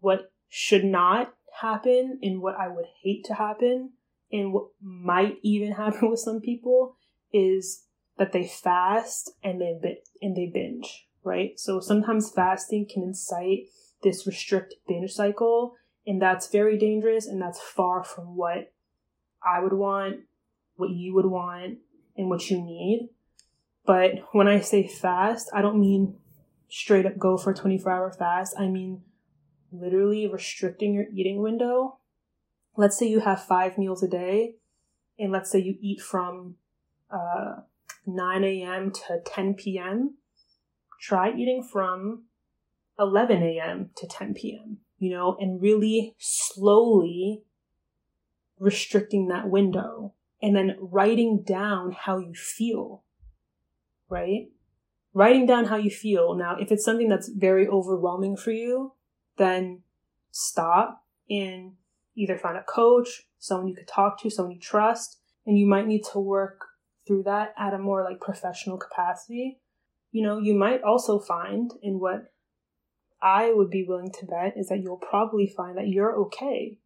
what 0.00 0.32
should 0.48 0.84
not 0.84 1.34
happen 1.60 2.18
and 2.22 2.40
what 2.40 2.56
I 2.56 2.68
would 2.68 2.86
hate 3.02 3.24
to 3.26 3.34
happen 3.34 3.92
and 4.30 4.52
what 4.52 4.68
might 4.80 5.36
even 5.42 5.72
happen 5.76 6.10
with 6.10 6.20
some 6.20 6.40
people 6.40 6.96
is 7.34 7.84
that 8.16 8.32
they 8.32 8.46
fast 8.46 9.32
and 9.42 9.60
they 9.60 9.98
and 10.22 10.36
they 10.36 10.50
binge, 10.52 11.08
right? 11.24 11.58
So 11.58 11.80
sometimes 11.80 12.30
fasting 12.30 12.86
can 12.90 13.02
incite 13.02 13.66
this 14.02 14.26
restrict 14.26 14.74
binge 14.86 15.10
cycle, 15.10 15.74
and 16.06 16.22
that's 16.22 16.48
very 16.50 16.78
dangerous 16.78 17.26
and 17.26 17.42
that's 17.42 17.60
far 17.60 18.04
from 18.04 18.36
what 18.36 18.72
I 19.44 19.60
would 19.60 19.72
want, 19.72 20.20
what 20.76 20.90
you 20.90 21.14
would 21.14 21.26
want, 21.26 21.78
and 22.16 22.30
what 22.30 22.48
you 22.48 22.62
need. 22.62 23.10
But 23.84 24.12
when 24.32 24.48
I 24.48 24.60
say 24.60 24.86
fast, 24.86 25.50
I 25.52 25.60
don't 25.60 25.80
mean 25.80 26.16
straight 26.68 27.06
up 27.06 27.18
go 27.18 27.36
for 27.36 27.50
a 27.50 27.54
24 27.54 27.92
hour 27.92 28.12
fast. 28.12 28.54
I 28.58 28.68
mean 28.68 29.02
literally 29.72 30.28
restricting 30.28 30.94
your 30.94 31.06
eating 31.12 31.42
window. 31.42 31.98
Let's 32.76 32.96
say 32.96 33.06
you 33.06 33.20
have 33.20 33.44
five 33.44 33.76
meals 33.76 34.02
a 34.02 34.08
day, 34.08 34.54
and 35.18 35.32
let's 35.32 35.50
say 35.50 35.58
you 35.58 35.76
eat 35.80 36.00
from 36.00 36.56
uh, 37.14 37.60
9 38.06 38.44
a.m. 38.44 38.90
to 38.90 39.20
10 39.24 39.54
p.m. 39.54 40.16
Try 41.00 41.32
eating 41.32 41.62
from 41.62 42.24
11 42.98 43.42
a.m. 43.42 43.90
to 43.96 44.06
10 44.06 44.34
p.m., 44.34 44.78
you 44.98 45.10
know, 45.10 45.36
and 45.38 45.60
really 45.60 46.14
slowly 46.18 47.42
restricting 48.58 49.28
that 49.28 49.48
window 49.48 50.14
and 50.40 50.54
then 50.54 50.76
writing 50.80 51.42
down 51.46 51.92
how 51.92 52.18
you 52.18 52.34
feel, 52.34 53.02
right? 54.08 54.48
Writing 55.12 55.46
down 55.46 55.66
how 55.66 55.76
you 55.76 55.90
feel. 55.90 56.34
Now, 56.34 56.56
if 56.58 56.70
it's 56.70 56.84
something 56.84 57.08
that's 57.08 57.28
very 57.28 57.66
overwhelming 57.66 58.36
for 58.36 58.50
you, 58.50 58.92
then 59.36 59.82
stop 60.30 61.04
and 61.30 61.72
either 62.16 62.36
find 62.36 62.56
a 62.56 62.62
coach, 62.62 63.22
someone 63.38 63.68
you 63.68 63.74
could 63.74 63.88
talk 63.88 64.20
to, 64.20 64.30
someone 64.30 64.54
you 64.54 64.60
trust, 64.60 65.18
and 65.46 65.58
you 65.58 65.66
might 65.66 65.86
need 65.86 66.04
to 66.12 66.18
work 66.18 66.66
through 67.06 67.24
that 67.24 67.54
at 67.58 67.74
a 67.74 67.78
more 67.78 68.02
like 68.02 68.20
professional 68.20 68.78
capacity. 68.78 69.60
You 70.10 70.22
know, 70.22 70.38
you 70.38 70.54
might 70.54 70.82
also 70.82 71.18
find 71.18 71.70
in 71.82 71.98
what 71.98 72.32
I 73.22 73.52
would 73.52 73.70
be 73.70 73.84
willing 73.86 74.12
to 74.20 74.26
bet 74.26 74.54
is 74.56 74.68
that 74.68 74.80
you'll 74.80 74.96
probably 74.98 75.46
find 75.46 75.76
that 75.78 75.88
you're 75.88 76.14
okay, 76.26 76.78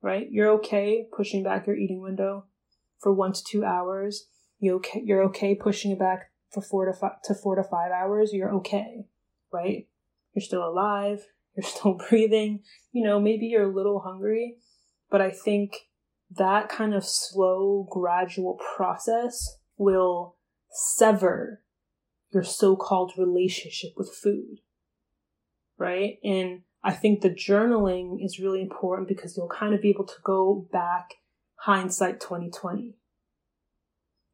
right? 0.00 0.26
You're 0.30 0.50
okay 0.52 1.06
pushing 1.14 1.42
back 1.42 1.66
your 1.66 1.76
eating 1.76 2.00
window 2.00 2.46
for 3.00 3.12
one 3.12 3.32
to 3.32 3.42
two 3.44 3.64
hours. 3.64 4.26
You 4.58 4.76
okay? 4.76 5.02
You're 5.04 5.24
okay 5.24 5.54
pushing 5.54 5.90
it 5.90 5.98
back 5.98 6.30
for 6.50 6.62
four 6.62 6.86
to 6.86 6.92
five 6.92 7.20
to 7.24 7.34
four 7.34 7.56
to 7.56 7.64
five 7.64 7.90
hours. 7.90 8.32
You're 8.32 8.54
okay, 8.56 9.06
right? 9.52 9.88
You're 10.34 10.42
still 10.42 10.66
alive. 10.66 11.26
You're 11.56 11.64
still 11.68 11.94
breathing. 12.08 12.62
You 12.92 13.04
know, 13.04 13.20
maybe 13.20 13.46
you're 13.46 13.68
a 13.68 13.74
little 13.74 14.00
hungry, 14.00 14.56
but 15.10 15.20
I 15.20 15.30
think 15.30 15.76
that 16.36 16.68
kind 16.68 16.94
of 16.94 17.04
slow, 17.04 17.86
gradual 17.90 18.58
process 18.76 19.58
will 19.76 20.36
sever 20.70 21.62
your 22.32 22.42
so 22.42 22.76
called 22.76 23.12
relationship 23.18 23.90
with 23.96 24.10
food 24.14 24.60
right? 25.82 26.18
And 26.22 26.62
I 26.84 26.92
think 26.92 27.20
the 27.20 27.30
journaling 27.30 28.24
is 28.24 28.38
really 28.38 28.62
important 28.62 29.08
because 29.08 29.36
you'll 29.36 29.48
kind 29.48 29.74
of 29.74 29.82
be 29.82 29.90
able 29.90 30.06
to 30.06 30.14
go 30.22 30.68
back 30.72 31.14
hindsight 31.56 32.20
2020. 32.20 32.94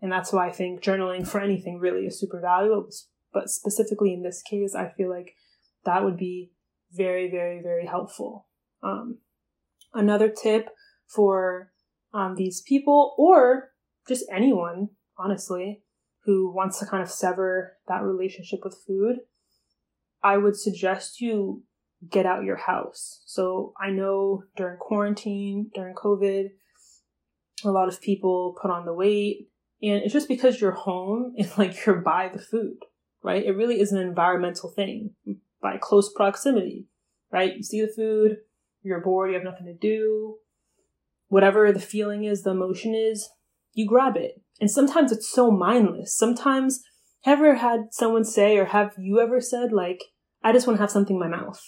And 0.01 0.13
that's 0.13 0.33
why 0.33 0.49
I 0.49 0.53
think 0.53 0.83
journaling 0.83 1.27
for 1.27 1.41
anything 1.41 1.79
really 1.81 2.07
is 2.07 2.21
super 2.21 2.41
valuable. 2.41 2.89
But 3.33 3.49
specifically 3.49 4.13
in 4.13 4.23
this 4.23 4.43
case, 4.43 4.75
I 4.75 4.93
feel 4.97 5.11
like 5.11 5.35
that 5.85 6.05
would 6.05 6.19
be 6.19 6.53
very, 6.93 7.31
very, 7.31 7.63
very 7.63 7.87
helpful. 7.87 8.47
Um, 8.83 9.19
another 9.95 10.29
tip 10.29 10.69
for 11.07 11.73
um, 12.13 12.35
these 12.37 12.63
people, 12.63 13.15
or 13.19 13.71
just 14.07 14.25
anyone, 14.33 14.91
honestly, 15.19 15.83
who 16.25 16.53
wants 16.53 16.79
to 16.79 16.87
kind 16.87 17.03
of 17.03 17.11
sever 17.11 17.77
that 17.89 18.03
relationship 18.03 18.61
with 18.63 18.83
food, 18.87 19.17
I 20.23 20.37
would 20.37 20.57
suggest 20.57 21.21
you 21.21 21.63
get 22.11 22.27
out 22.27 22.45
your 22.45 22.57
house. 22.57 23.23
So 23.27 23.73
I 23.81 23.91
know 23.91 24.45
during 24.57 24.79
quarantine, 24.79 25.71
during 25.75 25.95
COVID, 25.95 26.51
a 27.65 27.71
lot 27.71 27.89
of 27.89 28.01
people 28.01 28.57
put 28.61 28.71
on 28.71 28.85
the 28.85 28.95
weight 28.95 29.49
and 29.83 30.03
it's 30.03 30.13
just 30.13 30.29
because 30.29 30.61
you're 30.61 30.73
home 30.73 31.35
and 31.39 31.51
like 31.57 31.87
you're 31.87 31.97
by 31.97 32.31
the 32.33 32.41
food, 32.41 32.79
right? 33.23 33.45
It 33.45 33.57
really 33.57 33.81
is 33.81 33.93
an 33.93 34.01
environmental 34.01 34.71
thing 34.71 35.15
by 35.61 35.79
close 35.81 36.13
proximity, 36.13 36.87
right? 37.33 37.57
You 37.57 37.63
see 37.63 37.81
the 37.81 37.93
food, 37.95 38.37
you're 38.83 39.01
bored, 39.01 39.31
you 39.31 39.35
have 39.35 39.45
nothing 39.45 39.67
to 39.67 39.75
do, 39.75 40.37
whatever 41.29 41.73
the 41.73 41.81
feeling 41.81 42.25
is, 42.25 42.43
the 42.43 42.51
emotion 42.51 42.95
is, 42.95 43.29
you 43.73 43.87
grab 43.87 44.17
it. 44.17 44.41
And 44.61 44.71
sometimes 44.71 45.13
it's 45.13 45.31
so 45.31 45.51
mindless. 45.51 46.17
Sometimes 46.17 46.83
have 47.23 47.39
you 47.39 47.47
ever 47.47 47.55
had 47.57 47.89
someone 47.93 48.25
say, 48.25 48.57
or 48.59 48.67
have 48.67 48.95
you 48.99 49.21
ever 49.21 49.41
said, 49.41 49.73
like, 49.73 50.03
I 50.43 50.53
just 50.53 50.67
want 50.67 50.79
to 50.79 50.83
have 50.83 50.91
something 50.91 51.17
in 51.17 51.21
my 51.21 51.29
mouth? 51.29 51.61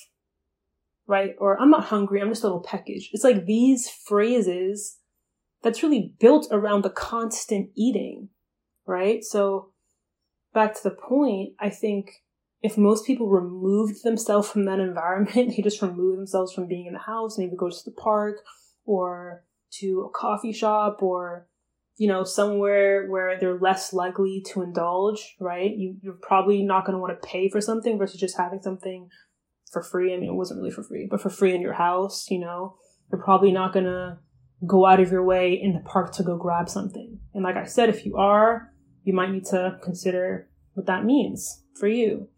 Right? 1.07 1.35
Or 1.39 1.61
I'm 1.61 1.71
not 1.71 1.87
hungry, 1.87 2.21
I'm 2.21 2.29
just 2.29 2.43
a 2.43 2.47
little 2.47 2.63
peckish. 2.63 3.11
It's 3.13 3.25
like 3.25 3.47
these 3.47 3.89
phrases 3.89 4.99
that's 5.63 5.83
really 5.83 6.15
built 6.19 6.49
around 6.51 6.83
the 6.83 6.91
constant 6.91 7.71
eating, 7.77 8.29
right? 8.87 9.23
So 9.23 9.73
back 10.55 10.75
to 10.75 10.83
the 10.83 10.95
point, 10.95 11.55
I 11.59 11.69
think 11.69 12.11
if 12.63 12.79
most 12.79 13.07
people 13.07 13.29
removed 13.29 14.05
themselves 14.05 14.49
from 14.51 14.65
that 14.67 14.81
environment, 14.81 15.55
they 15.57 15.63
just 15.63 15.83
remove 15.83 16.17
themselves 16.17 16.53
from 16.53 16.69
being 16.69 16.87
in 16.87 16.93
the 16.93 17.01
house, 17.01 17.39
maybe 17.39 17.57
go 17.57 17.69
to 17.69 17.85
the 17.85 17.93
park 17.93 18.37
or 18.85 19.45
to 19.79 20.09
a 20.09 20.19
coffee 20.19 20.53
shop 20.53 21.03
or 21.03 21.47
you 22.01 22.09
know, 22.09 22.25
somewhere 22.25 23.07
where 23.09 23.39
they're 23.39 23.59
less 23.59 23.93
likely 23.93 24.43
to 24.47 24.63
indulge, 24.63 25.37
right? 25.39 25.71
You, 25.77 25.97
you're 26.01 26.15
probably 26.15 26.63
not 26.63 26.87
going 26.87 26.95
to 26.95 26.99
want 26.99 27.13
to 27.13 27.29
pay 27.29 27.51
for 27.51 27.61
something 27.61 27.99
versus 27.99 28.19
just 28.19 28.39
having 28.39 28.63
something 28.63 29.11
for 29.71 29.83
free. 29.83 30.15
I 30.15 30.17
mean, 30.17 30.31
it 30.31 30.35
wasn't 30.35 30.61
really 30.61 30.71
for 30.71 30.83
free, 30.83 31.09
but 31.11 31.21
for 31.21 31.29
free 31.29 31.55
in 31.55 31.61
your 31.61 31.75
house, 31.75 32.31
you 32.31 32.39
know, 32.39 32.79
you're 33.13 33.21
probably 33.21 33.53
not 33.53 33.75
going 33.75 33.85
to 33.85 34.17
go 34.67 34.87
out 34.87 34.99
of 34.99 35.13
your 35.13 35.23
way 35.23 35.53
in 35.53 35.75
the 35.75 35.81
park 35.81 36.13
to 36.13 36.23
go 36.23 36.39
grab 36.39 36.71
something. 36.71 37.19
And 37.35 37.45
like 37.45 37.57
I 37.57 37.67
said, 37.67 37.91
if 37.91 38.07
you 38.07 38.17
are, 38.17 38.73
you 39.05 39.13
might 39.13 39.31
need 39.31 39.45
to 39.51 39.79
consider 39.83 40.49
what 40.73 40.87
that 40.87 41.05
means 41.05 41.65
for 41.79 41.87
you. 41.87 42.29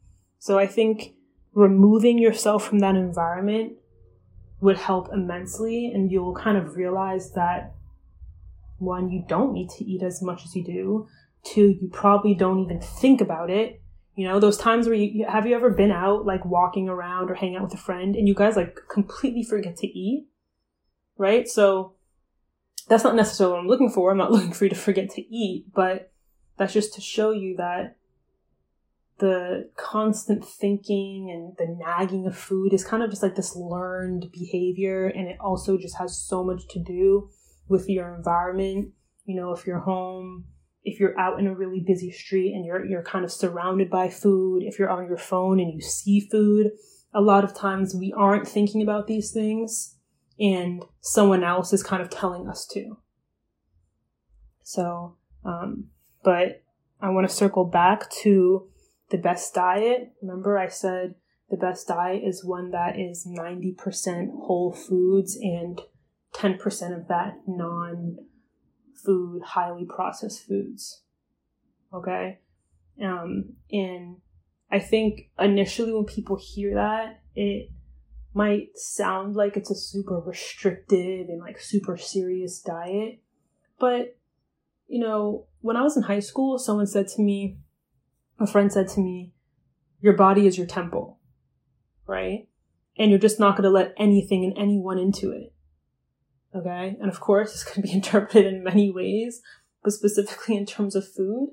So 0.41 0.59
I 0.59 0.67
think 0.67 1.15
removing 1.55 2.19
yourself 2.19 2.67
from 2.67 2.81
that 2.81 2.97
environment 2.97 3.75
would 4.63 4.79
help 4.79 5.13
immensely 5.13 5.91
and 5.93 6.11
you'll 6.11 6.35
kind 6.35 6.57
of 6.57 6.77
realize 6.77 7.33
that 7.33 7.75
one, 8.79 9.11
you 9.11 9.25
don't 9.29 9.53
need 9.53 9.69
to 9.71 9.85
eat 9.85 10.03
as 10.03 10.23
much 10.23 10.45
as 10.45 10.55
you 10.55 10.65
do. 10.65 11.09
Two, 11.45 11.77
you 11.81 11.89
probably 11.93 12.35
don't 12.35 12.61
even 12.61 12.81
think 12.81 13.21
about 13.21 13.51
it. 13.51 13.83
You 14.15 14.29
know, 14.29 14.39
those 14.39 14.57
times 14.57 14.87
where 14.87 14.95
you 14.95 15.27
have 15.27 15.47
you 15.47 15.57
ever 15.57 15.71
been 15.71 15.91
out 15.91 16.27
like 16.27 16.45
walking 16.45 16.89
around 16.89 17.31
or 17.31 17.35
hanging 17.35 17.57
out 17.57 17.65
with 17.65 17.75
a 17.75 17.79
friend 17.79 18.15
and 18.15 18.29
you 18.29 18.35
guys 18.35 18.57
like 18.57 18.79
completely 18.89 19.43
forget 19.43 19.77
to 19.79 19.87
eat? 19.87 20.29
Right? 21.17 21.49
So 21.49 21.95
that's 22.89 23.05
not 23.05 23.17
necessarily 23.17 23.55
what 23.55 23.61
I'm 23.61 23.69
looking 23.69 23.91
for. 23.91 24.11
I'm 24.11 24.19
not 24.19 24.31
looking 24.33 24.53
for 24.53 24.65
you 24.65 24.71
to 24.71 24.77
forget 24.77 25.11
to 25.11 25.23
eat, 25.35 25.73
but 25.75 26.13
that's 26.57 26.73
just 26.73 26.95
to 26.95 27.01
show 27.01 27.33
you 27.33 27.57
that 27.57 27.97
the 29.23 29.71
constant 29.77 30.45
thinking 30.45 31.31
and 31.31 31.55
the 31.57 31.77
nagging 31.79 32.27
of 32.27 32.37
food 32.37 32.73
is 32.73 32.85
kind 32.85 33.05
of 33.05 33.11
just 33.11 33.23
like 33.23 33.37
this 33.37 33.55
learned 33.55 34.27
behavior 34.33 35.07
and 35.07 35.29
it 35.29 35.37
also 35.39 35.79
just 35.79 35.97
has 35.97 36.21
so 36.21 36.43
much 36.43 36.63
to 36.71 36.83
do 36.83 37.31
with 37.69 37.89
your 37.89 38.17
environment. 38.17 38.89
You 39.25 39.41
know, 39.41 39.53
if 39.53 39.65
you're 39.65 39.79
home, 39.79 40.47
if 40.83 40.99
you're 40.99 41.17
out 41.21 41.39
in 41.39 41.47
a 41.47 41.55
really 41.55 41.85
busy 41.87 42.11
street 42.11 42.53
and 42.53 42.67
you're 42.67 42.85
you're 42.85 43.05
kind 43.05 43.25
of 43.25 43.31
surrounded 43.31 43.89
by 43.89 44.09
food, 44.09 44.65
if 44.65 44.77
you're 44.77 44.91
on 44.91 45.07
your 45.07 45.19
phone 45.19 45.61
and 45.61 45.73
you 45.73 45.81
see 45.81 46.19
food, 46.29 46.73
a 47.15 47.21
lot 47.21 47.45
of 47.45 47.55
times 47.55 47.95
we 47.95 48.13
aren't 48.17 48.49
thinking 48.49 48.83
about 48.83 49.07
these 49.07 49.31
things 49.31 49.99
and 50.41 50.85
someone 51.01 51.45
else 51.45 51.73
is 51.73 51.85
kind 51.85 52.03
of 52.03 52.11
telling 52.11 52.49
us 52.49 52.67
to. 52.73 52.99
So, 54.65 55.17
um, 55.45 55.91
but 56.25 56.65
I 57.01 57.11
want 57.11 57.29
to 57.29 57.33
circle 57.33 57.65
back 57.65 58.11
to 58.23 58.69
the 59.13 59.19
best 59.19 59.55
diet. 59.55 60.11
Remember, 60.23 60.59
I 60.59 60.69
said 60.69 61.15
the 61.51 61.57
best 61.57 61.87
diet 61.87 62.23
is 62.25 62.45
one 62.45 62.71
that 62.71 62.99
is 62.99 63.29
90% 63.29 64.31
whole 64.31 64.73
foods 64.73 65.37
and 65.41 65.81
10% 66.35 66.97
of 66.97 67.09
that 67.09 67.35
non 67.47 68.17
food, 69.05 69.43
highly 69.43 69.85
processed 69.85 70.47
foods. 70.47 71.03
Okay? 71.93 72.39
Um, 73.01 73.53
and 73.71 74.17
I 74.71 74.79
think 74.79 75.29
initially 75.39 75.93
when 75.93 76.07
people 76.07 76.39
hear 76.41 76.75
that, 76.75 77.21
it 77.37 77.71
might 78.33 78.79
sound 78.79 79.37
like 79.37 79.59
it's 79.59 79.71
a 79.71 79.75
super 79.75 80.21
restricted 80.21 81.29
and 81.29 81.39
like 81.39 81.61
super 81.61 81.99
serious 81.99 82.61
diet. 82.61 83.21
But, 83.79 84.17
you 84.87 85.01
know, 85.01 85.49
when 85.61 85.77
I 85.77 85.83
was 85.83 85.99
in 85.99 86.05
high 86.05 86.21
school, 86.21 86.59
someone 86.59 86.87
said 86.87 87.09
to 87.09 87.23
me, 87.23 87.59
a 88.39 88.47
friend 88.47 88.73
said 88.73 88.89
to 88.89 89.01
me, 89.01 89.33
your 90.01 90.15
body 90.15 90.47
is 90.47 90.59
your 90.59 90.67
temple, 90.67 91.19
right? 92.07 92.49
And 92.99 93.11
you're 93.11 93.21
just 93.21 93.41
not 93.41 93.57
going 93.57 93.65
to 93.65 93.71
let 93.71 93.95
anything 93.97 94.45
and 94.45 94.59
anyone 94.59 94.99
into 94.99 95.31
it. 95.31 95.53
Okay. 96.55 96.97
And 97.01 97.09
of 97.09 97.21
course, 97.21 97.53
this 97.53 97.65
can 97.65 97.83
be 97.83 97.93
interpreted 97.93 98.53
in 98.53 98.65
many 98.65 98.91
ways, 98.91 99.41
but 99.83 99.93
specifically 99.93 100.57
in 100.57 100.67
terms 100.67 100.95
of 100.95 101.09
food, 101.09 101.51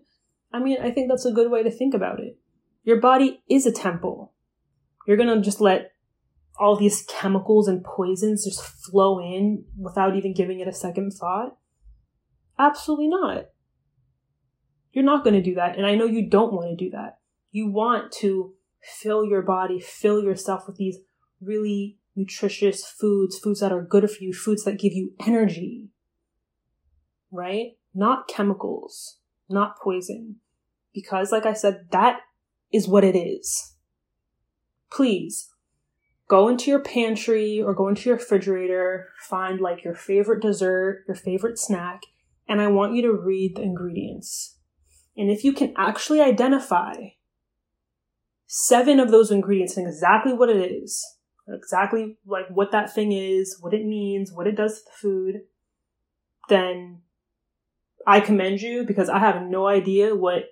I 0.52 0.60
mean, 0.60 0.78
I 0.82 0.92
think 0.92 1.10
that's 1.10 1.26
a 1.26 1.32
good 1.32 1.52
way 1.52 1.64
to 1.64 1.72
think 1.72 1.94
about 1.94 2.20
it. 2.20 2.38
Your 2.84 3.00
body 3.00 3.42
is 3.48 3.66
a 3.66 3.72
temple. 3.72 4.34
You're 5.06 5.18
going 5.18 5.36
to 5.36 5.42
just 5.42 5.62
let 5.62 5.92
all 6.60 6.76
these 6.76 7.06
chemicals 7.08 7.68
and 7.68 7.84
poisons 7.84 8.44
just 8.44 8.62
flow 8.62 9.20
in 9.20 9.64
without 9.78 10.16
even 10.16 10.34
giving 10.34 10.60
it 10.60 10.68
a 10.68 10.74
second 10.74 11.12
thought. 11.12 11.56
Absolutely 12.58 13.08
not. 13.08 13.46
You're 14.92 15.06
not 15.06 15.24
going 15.24 15.36
to 15.36 15.42
do 15.42 15.56
that. 15.56 15.78
And 15.78 15.86
I 15.86 15.96
know 15.96 16.06
you 16.06 16.28
don't 16.28 16.54
want 16.54 16.70
to 16.70 16.86
do 16.86 16.92
that. 16.92 17.20
You 17.52 17.70
want 17.70 18.12
to 18.20 18.54
fill 18.82 19.24
your 19.26 19.42
body, 19.42 19.80
fill 19.80 20.24
yourself 20.24 20.64
with 20.68 20.78
these 20.78 20.98
really 21.42 21.98
nutritious 22.16 22.86
foods, 22.86 23.38
foods 23.38 23.60
that 23.60 23.72
are 23.72 23.84
good 23.84 24.10
for 24.10 24.24
you, 24.24 24.34
foods 24.34 24.64
that 24.64 24.80
give 24.80 24.94
you 24.94 25.14
energy, 25.26 25.90
right? 27.32 27.78
Not 27.94 28.28
chemicals, 28.28 29.18
not 29.50 29.80
poison. 29.82 30.38
Because, 30.94 31.32
like 31.32 31.46
I 31.46 31.54
said, 31.54 31.88
that 31.92 32.22
is 32.72 32.88
what 32.88 33.04
it 33.04 33.16
is. 33.16 33.76
Please 34.92 35.50
go 36.28 36.48
into 36.48 36.72
your 36.72 36.80
pantry 36.80 37.62
or 37.62 37.74
go 37.74 37.88
into 37.88 38.10
your 38.10 38.18
refrigerator, 38.18 39.10
find 39.20 39.60
like 39.62 39.84
your 39.84 39.96
favorite 39.96 40.42
dessert, 40.42 41.04
your 41.08 41.16
favorite 41.16 41.58
snack, 41.58 42.02
and 42.48 42.60
I 42.60 42.68
want 42.68 42.96
you 42.96 43.02
to 43.04 43.14
read 43.14 43.56
the 43.56 43.62
ingredients. 43.62 44.58
And 45.20 45.30
if 45.30 45.44
you 45.44 45.52
can 45.52 45.74
actually 45.78 46.22
identify 46.22 46.94
seven 48.48 49.02
of 49.02 49.12
those 49.12 49.32
ingredients 49.32 49.76
and 49.76 49.86
exactly 49.86 50.32
what 50.32 50.50
it 50.50 50.72
is, 50.72 51.06
exactly 51.48 52.18
like 52.26 52.46
what 52.50 52.72
that 52.72 52.94
thing 52.94 53.12
is, 53.12 53.58
what 53.60 53.74
it 53.74 53.86
means, 53.86 54.32
what 54.32 54.48
it 54.48 54.56
does 54.56 54.80
to 54.80 54.86
the 54.86 54.92
food, 54.98 55.36
then 56.48 57.02
I 58.08 58.22
commend 58.22 58.62
you 58.62 58.86
because 58.86 59.10
I 59.10 59.20
have 59.20 59.44
no 59.44 59.68
idea 59.68 60.16
what 60.16 60.46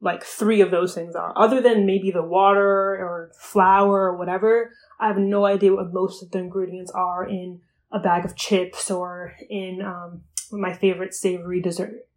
like 0.00 0.24
three 0.24 0.60
of 0.60 0.72
those 0.72 0.92
things 0.92 1.14
are. 1.14 1.32
Other 1.36 1.60
than 1.60 1.86
maybe 1.86 2.10
the 2.10 2.22
water 2.22 2.66
or 2.66 3.30
flour 3.38 4.10
or 4.10 4.16
whatever, 4.16 4.72
I 4.98 5.06
have 5.06 5.18
no 5.18 5.44
idea 5.46 5.72
what 5.72 5.92
most 5.92 6.20
of 6.20 6.32
the 6.32 6.38
ingredients 6.38 6.90
are 6.90 7.24
in 7.28 7.60
a 7.92 8.00
bag 8.00 8.24
of 8.24 8.34
chips 8.34 8.90
or 8.90 9.34
in 9.48 9.82
um, 9.82 10.22
my 10.50 10.72
favorite 10.74 11.14
savory 11.14 11.60
dessert. 11.60 12.08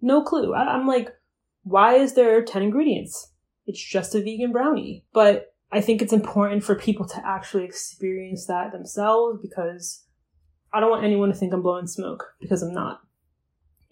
No 0.00 0.22
clue. 0.22 0.54
I- 0.54 0.74
I'm 0.74 0.86
like, 0.86 1.10
why 1.64 1.94
is 1.94 2.14
there 2.14 2.42
10 2.42 2.62
ingredients? 2.62 3.32
It's 3.66 3.82
just 3.82 4.14
a 4.14 4.20
vegan 4.22 4.52
brownie. 4.52 5.04
But 5.12 5.54
I 5.72 5.80
think 5.80 6.00
it's 6.00 6.12
important 6.12 6.62
for 6.62 6.76
people 6.76 7.06
to 7.06 7.26
actually 7.26 7.64
experience 7.64 8.46
that 8.46 8.70
themselves 8.70 9.40
because 9.42 10.04
I 10.72 10.80
don't 10.80 10.90
want 10.90 11.04
anyone 11.04 11.30
to 11.30 11.34
think 11.34 11.52
I'm 11.52 11.62
blowing 11.62 11.86
smoke 11.86 12.34
because 12.40 12.62
I'm 12.62 12.72
not. 12.72 13.00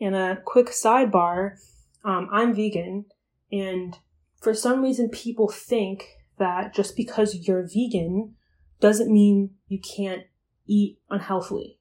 And 0.01 0.15
a 0.15 0.41
quick 0.45 0.67
sidebar 0.67 1.57
um, 2.05 2.29
I'm 2.33 2.55
vegan, 2.55 3.07
and 3.51 3.97
for 4.41 4.55
some 4.55 4.83
reason, 4.83 5.09
people 5.09 5.49
think 5.49 6.05
that 6.39 6.75
just 6.75 6.97
because 6.97 7.47
you're 7.47 7.63
vegan 7.63 8.35
doesn't 8.81 9.13
mean 9.13 9.51
you 9.69 9.79
can't 9.79 10.25
eat 10.67 10.99
unhealthily. 11.09 11.79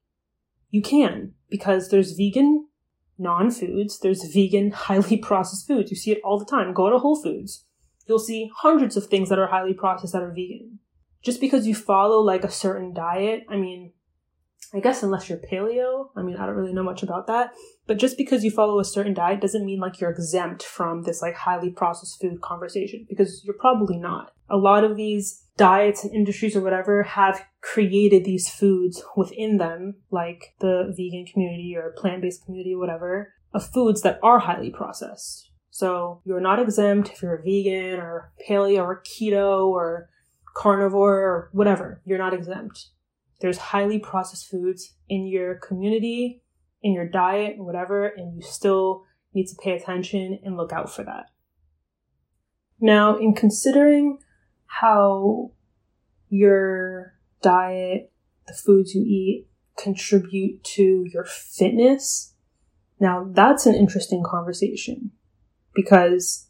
You 0.69 0.81
can, 0.81 1.33
because 1.49 1.89
there's 1.89 2.13
vegan 2.13 2.67
non 3.21 3.51
foods, 3.51 3.99
there's 3.99 4.23
vegan 4.33 4.71
highly 4.87 5.17
processed 5.17 5.67
foods. 5.67 5.91
You 5.91 5.97
see 5.97 6.11
it 6.11 6.21
all 6.23 6.39
the 6.39 6.45
time. 6.45 6.73
Go 6.73 6.89
to 6.89 6.97
Whole 6.97 7.21
Foods 7.21 7.65
you'll 8.11 8.19
see 8.19 8.51
hundreds 8.57 8.97
of 8.97 9.05
things 9.07 9.29
that 9.29 9.39
are 9.39 9.47
highly 9.47 9.73
processed 9.73 10.13
that 10.13 10.21
are 10.21 10.33
vegan. 10.33 10.79
Just 11.23 11.39
because 11.39 11.65
you 11.65 11.73
follow 11.73 12.19
like 12.19 12.43
a 12.43 12.51
certain 12.51 12.93
diet, 12.93 13.43
I 13.49 13.55
mean, 13.55 13.93
I 14.73 14.79
guess 14.79 15.03
unless 15.03 15.29
you're 15.29 15.37
paleo, 15.37 16.07
I 16.15 16.21
mean, 16.21 16.35
I 16.35 16.45
don't 16.45 16.55
really 16.55 16.73
know 16.73 16.83
much 16.83 17.03
about 17.03 17.27
that, 17.27 17.51
but 17.87 17.99
just 17.99 18.17
because 18.17 18.43
you 18.43 18.51
follow 18.51 18.79
a 18.79 18.85
certain 18.85 19.13
diet 19.13 19.41
doesn't 19.41 19.65
mean 19.65 19.79
like 19.79 19.99
you're 19.99 20.11
exempt 20.11 20.63
from 20.63 21.03
this 21.03 21.21
like 21.21 21.35
highly 21.35 21.69
processed 21.69 22.19
food 22.19 22.41
conversation 22.41 23.05
because 23.07 23.43
you're 23.45 23.55
probably 23.57 23.97
not. 23.97 24.33
A 24.49 24.57
lot 24.57 24.83
of 24.83 24.97
these 24.97 25.45
diets 25.61 26.03
and 26.03 26.11
industries 26.11 26.55
or 26.55 26.61
whatever 26.61 27.03
have 27.03 27.45
created 27.61 28.25
these 28.25 28.49
foods 28.49 29.03
within 29.15 29.57
them, 29.57 29.93
like 30.09 30.55
the 30.59 30.91
vegan 30.97 31.23
community 31.23 31.75
or 31.77 31.93
plant 31.95 32.23
based 32.23 32.43
community, 32.43 32.73
or 32.73 32.79
whatever, 32.79 33.31
of 33.53 33.71
foods 33.71 34.01
that 34.01 34.19
are 34.23 34.39
highly 34.39 34.71
processed. 34.71 35.51
So 35.69 36.19
you're 36.25 36.41
not 36.41 36.59
exempt 36.59 37.11
if 37.11 37.21
you're 37.21 37.35
a 37.35 37.43
vegan 37.43 37.99
or 37.99 38.33
paleo 38.49 38.79
or 38.79 39.03
keto 39.03 39.67
or 39.67 40.09
carnivore 40.55 41.19
or 41.19 41.49
whatever. 41.53 42.01
You're 42.05 42.17
not 42.17 42.33
exempt. 42.33 42.87
There's 43.39 43.59
highly 43.59 43.99
processed 43.99 44.49
foods 44.49 44.95
in 45.09 45.27
your 45.27 45.59
community, 45.59 46.41
in 46.81 46.93
your 46.93 47.07
diet, 47.07 47.59
whatever, 47.59 48.07
and 48.07 48.35
you 48.35 48.41
still 48.41 49.05
need 49.35 49.45
to 49.45 49.55
pay 49.63 49.73
attention 49.73 50.39
and 50.43 50.57
look 50.57 50.73
out 50.73 50.91
for 50.91 51.03
that. 51.03 51.25
Now, 52.79 53.15
in 53.15 53.35
considering 53.35 54.17
how 54.79 55.51
your 56.29 57.13
diet, 57.41 58.11
the 58.47 58.53
foods 58.53 58.95
you 58.95 59.03
eat, 59.03 59.47
contribute 59.77 60.63
to 60.63 61.05
your 61.13 61.25
fitness, 61.25 62.33
now 62.99 63.27
that's 63.31 63.65
an 63.65 63.75
interesting 63.75 64.23
conversation 64.23 65.11
because 65.75 66.47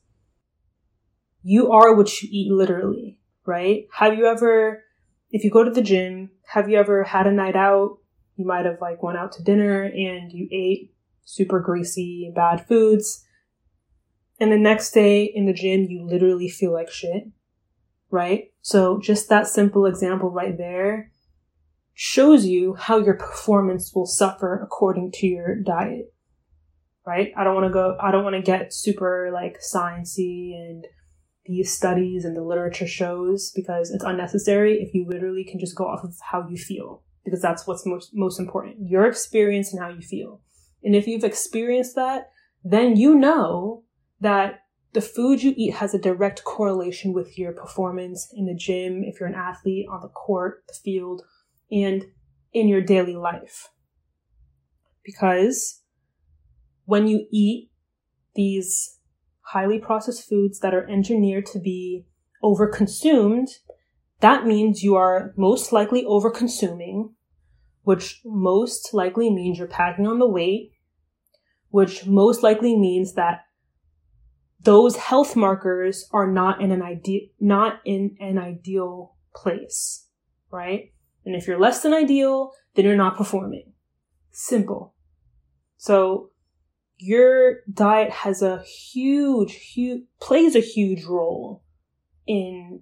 you 1.42 1.72
are 1.72 1.96
what 1.96 2.22
you 2.22 2.30
eat 2.32 2.52
literally, 2.52 3.18
right? 3.46 3.88
Have 3.94 4.18
you 4.18 4.28
ever, 4.28 4.84
if 5.32 5.44
you 5.44 5.50
go 5.50 5.64
to 5.64 5.72
the 5.72 5.82
gym, 5.82 6.30
have 6.46 6.70
you 6.70 6.78
ever 6.78 7.04
had 7.04 7.26
a 7.26 7.32
night 7.32 7.56
out? 7.56 7.98
You 8.36 8.46
might 8.46 8.66
have 8.66 8.82
like 8.82 9.02
went 9.02 9.18
out 9.18 9.32
to 9.34 9.44
dinner 9.44 9.84
and 9.84 10.32
you 10.32 10.48
ate 10.52 10.94
super 11.26 11.60
greasy, 11.60 12.32
bad 12.36 12.68
foods. 12.68 13.26
And 14.40 14.52
the 14.52 14.58
next 14.58 14.92
day 14.92 15.24
in 15.24 15.46
the 15.46 15.54
gym, 15.54 15.86
you 15.86 16.06
literally 16.06 16.50
feel 16.50 16.74
like 16.74 16.92
shit, 16.92 17.28
right? 18.12 18.52
So 18.62 19.00
just 19.00 19.30
that 19.30 19.47
simple 19.47 19.86
example 19.86 20.30
right 20.30 20.58
there 20.58 21.12
shows 21.93 22.45
you 22.45 22.76
how 22.76 22.97
your 22.97 23.15
performance 23.15 23.93
will 23.93 24.06
suffer 24.06 24.62
according 24.62 25.12
to 25.13 25.28
your 25.28 25.56
diet 25.56 26.13
right? 27.06 27.32
I 27.36 27.43
don't 27.43 27.56
want 27.56 27.67
to 27.67 27.74
go, 27.74 27.97
I 28.00 28.12
don't 28.12 28.24
want 28.24 28.36
to 28.36 28.41
get 28.41 28.74
super 28.74 29.32
like 29.34 29.60
sciencey 29.62 30.56
and 30.56 30.86
these 31.45 31.76
studies 31.76 32.24
and 32.26 32.36
the 32.36 32.43
literature 32.43 32.88
shows 32.88 33.52
because 33.56 33.91
it's 33.91 34.04
unnecessary 34.04 34.76
if 34.82 34.93
you 34.93 35.06
literally 35.08 35.43
can 35.43 35.60
just 35.60 35.76
go 35.76 35.86
off 35.86 36.04
of 36.04 36.15
how 36.32 36.47
you 36.47 36.58
feel 36.58 37.02
because 37.26 37.41
that's 37.41 37.65
what's 37.65 37.86
most, 37.86 38.12
most 38.13 38.39
important. 38.39 38.78
Your 38.80 39.06
experience 39.06 39.74
and 39.74 39.82
how 39.82 39.89
you 39.89 40.02
feel. 40.02 40.41
And 40.84 40.95
if 40.95 41.08
you've 41.08 41.24
experienced 41.24 41.95
that, 41.95 42.30
then 42.63 42.95
you 42.95 43.15
know 43.15 43.84
that 44.19 44.62
the 44.94 45.02
food 45.02 45.42
you 45.42 45.54
eat 45.56 45.76
has 45.76 45.94
a 45.94 46.00
direct 46.00 46.44
correlation 46.44 47.14
with 47.14 47.38
your 47.38 47.54
performance 47.54 48.28
in 48.34 48.46
the 48.46 48.54
gym, 48.54 49.04
if 49.04 49.20
you're 49.20 49.30
an 49.30 49.36
athlete 49.36 49.88
on 49.90 50.02
the 50.02 50.10
court, 50.10 50.64
the 50.68 50.74
field, 50.74 51.24
and 51.72 52.06
in 52.54 52.68
your 52.68 52.82
daily 52.82 53.16
life. 53.16 53.70
Because 55.04 55.82
when 56.86 57.08
you 57.08 57.26
eat 57.32 57.72
these 58.36 58.98
highly 59.42 59.80
processed 59.80 60.28
foods 60.28 60.60
that 60.60 60.74
are 60.74 60.90
engineered 60.90 61.46
to 61.46 61.60
be 61.60 62.06
overconsumed, 62.44 63.48
that 64.20 64.46
means 64.46 64.84
you 64.84 64.96
are 64.96 65.34
most 65.38 65.72
likely 65.72 66.04
overconsuming, 66.04 67.14
which 67.84 68.22
most 68.26 68.94
likely 68.94 69.30
means 69.30 69.58
you're 69.58 69.68
packing 69.68 70.06
on 70.06 70.20
the 70.20 70.30
weight, 70.30 70.72
which 71.70 72.06
most 72.06 72.44
likely 72.44 72.78
means 72.78 73.14
that 73.14 73.46
those 74.63 74.95
health 74.95 75.36
markers 75.36 76.08
are 76.12 76.28
not 76.28 76.62
in 76.62 76.71
an 76.71 76.82
ideal, 76.82 77.28
not 77.39 77.82
in 77.86 78.15
an 78.19 78.38
ideal 78.38 79.15
place, 79.36 80.08
right? 80.52 80.91
And 81.26 81.36
if 81.36 81.47
you're 81.47 81.60
less 81.60 81.82
than 81.82 81.93
ideal, 81.93 82.52
then 82.76 82.86
you're 82.86 82.95
not 82.95 83.17
performing. 83.17 83.74
Simple. 84.32 84.93
So 85.78 86.30
your 86.97 87.62
diet 87.71 88.12
has 88.12 88.41
a 88.41 88.62
huge, 88.63 89.56
huge, 89.56 90.04
plays 90.19 90.56
a 90.56 90.60
huge 90.60 91.04
role 91.06 91.63
in 92.28 92.82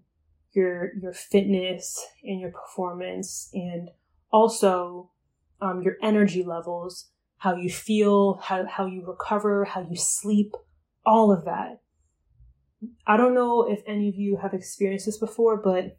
your, 0.51 0.91
your 1.01 1.13
fitness 1.13 2.05
and 2.23 2.41
your 2.41 2.51
performance 2.51 3.49
and 3.53 3.89
also, 4.31 5.11
um, 5.61 5.81
your 5.81 5.95
energy 6.03 6.43
levels, 6.43 7.09
how 7.37 7.55
you 7.55 7.69
feel, 7.69 8.39
how, 8.43 8.65
how 8.65 8.85
you 8.85 9.05
recover, 9.05 9.65
how 9.65 9.81
you 9.89 9.95
sleep, 9.95 10.53
all 11.09 11.31
of 11.31 11.45
that. 11.45 11.81
I 13.07 13.17
don't 13.17 13.33
know 13.33 13.67
if 13.67 13.81
any 13.87 14.07
of 14.07 14.15
you 14.15 14.37
have 14.41 14.53
experienced 14.53 15.07
this 15.07 15.17
before, 15.17 15.57
but 15.57 15.97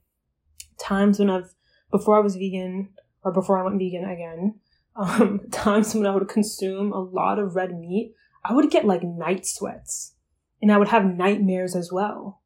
times 0.79 1.19
when 1.19 1.29
I've, 1.29 1.53
before 1.91 2.17
I 2.17 2.21
was 2.21 2.37
vegan 2.37 2.91
or 3.23 3.33
before 3.33 3.59
I 3.59 3.65
went 3.65 3.79
vegan 3.79 4.05
again, 4.05 4.61
um, 4.97 5.41
times 5.51 5.95
when 5.95 6.07
I 6.07 6.15
would 6.15 6.29
consume 6.29 6.93
a 6.93 7.01
lot 7.01 7.39
of 7.39 7.57
red 7.57 7.79
meat, 7.79 8.15
I 8.45 8.55
would 8.55 8.71
get 8.71 8.87
like 8.87 9.03
night 9.03 9.45
sweats 9.45 10.15
and 10.63 10.73
I 10.73 10.79
would 10.79 10.89
have 10.89 11.05
nightmares 11.05 11.75
as 11.75 11.91
well. 11.93 12.41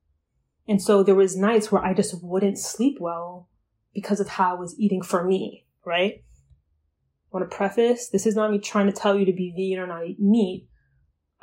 And 0.67 0.81
so 0.81 1.03
there 1.03 1.15
was 1.15 1.37
nights 1.37 1.71
where 1.71 1.85
I 1.85 1.93
just 1.93 2.23
wouldn't 2.23 2.59
sleep 2.59 2.97
well 2.99 3.49
because 3.93 4.21
of 4.21 4.29
how 4.29 4.57
I 4.57 4.59
was 4.59 4.75
eating 4.79 5.03
for 5.03 5.23
me, 5.23 5.67
right? 5.85 6.15
I 6.23 7.37
want 7.37 7.51
to 7.51 7.57
preface, 7.57 8.09
this 8.09 8.27
is 8.27 8.35
not 8.35 8.51
me 8.51 8.59
trying 8.59 8.87
to 8.87 8.93
tell 8.93 9.19
you 9.19 9.27
to 9.27 9.33
be 9.33 9.53
vegan 9.55 9.83
or 9.83 9.87
not 9.87 10.07
eat 10.07 10.21
meat. 10.21 10.69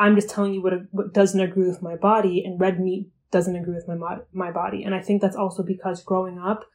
I'm 0.02 0.16
just 0.16 0.30
telling 0.30 0.56
you 0.56 0.64
what, 0.64 0.74
what 0.90 1.14
doesn't 1.14 1.40
agree 1.40 1.68
with 1.68 1.84
my 1.84 1.96
body 1.96 2.44
and 2.44 2.60
red 2.60 2.80
meat 2.80 3.12
doesn't 3.30 3.56
agree 3.56 3.76
with 3.76 3.88
my, 3.88 4.18
my 4.34 4.52
body. 4.52 4.84
And 4.84 4.96
I 4.96 5.00
think 5.00 5.22
that's 5.22 5.36
also 5.36 5.62
because 5.62 6.04
growing 6.04 6.40
up, 6.40 6.66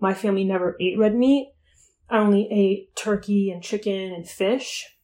my 0.00 0.14
family 0.14 0.44
never 0.44 0.76
ate 0.80 0.98
red 0.98 1.14
meat. 1.14 1.52
I 2.08 2.18
only 2.18 2.48
ate 2.50 2.96
turkey 2.96 3.50
and 3.50 3.62
chicken 3.62 4.14
and 4.14 4.26
fish. 4.26 4.96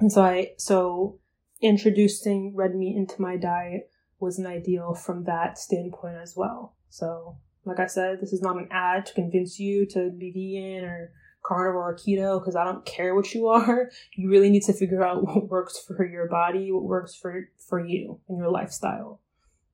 And 0.00 0.10
so 0.10 0.22
I, 0.22 0.52
so 0.56 1.18
introducing 1.60 2.56
red 2.56 2.74
meat 2.74 2.96
into 2.96 3.20
my 3.20 3.36
diet 3.36 3.90
was 4.18 4.38
an 4.38 4.46
ideal 4.46 4.94
from 4.94 5.24
that 5.24 5.58
standpoint 5.58 6.16
as 6.16 6.32
well. 6.34 6.76
So, 6.88 7.36
like 7.66 7.78
I 7.78 7.86
said, 7.88 8.22
this 8.22 8.32
is 8.32 8.40
not 8.40 8.56
an 8.56 8.68
ad 8.70 9.04
to 9.06 9.14
convince 9.14 9.58
you 9.58 9.84
to 9.90 10.10
be 10.10 10.30
vegan 10.30 10.88
or 10.88 11.12
carnivore 11.44 11.90
or 11.90 11.96
keto 11.96 12.40
because 12.40 12.56
I 12.56 12.64
don't 12.64 12.84
care 12.84 13.14
what 13.14 13.34
you 13.34 13.48
are. 13.48 13.90
You 14.16 14.30
really 14.30 14.50
need 14.50 14.62
to 14.64 14.72
figure 14.72 15.04
out 15.04 15.22
what 15.26 15.48
works 15.48 15.78
for 15.78 16.06
your 16.06 16.28
body, 16.28 16.70
what 16.70 16.84
works 16.84 17.14
for 17.14 17.48
for 17.58 17.84
you 17.84 18.20
and 18.28 18.38
your 18.38 18.50
lifestyle. 18.50 19.20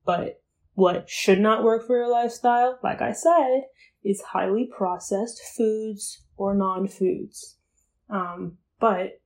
But 0.05 0.41
what 0.73 1.09
should 1.09 1.39
not 1.39 1.63
work 1.63 1.85
for 1.85 1.97
your 1.97 2.09
lifestyle, 2.09 2.79
like 2.83 3.01
I 3.01 3.11
said, 3.11 3.63
is 4.03 4.21
highly 4.21 4.65
processed 4.65 5.41
foods 5.55 6.23
or 6.37 6.55
non-foods. 6.55 7.57
Um, 8.09 8.57
but 8.79 9.19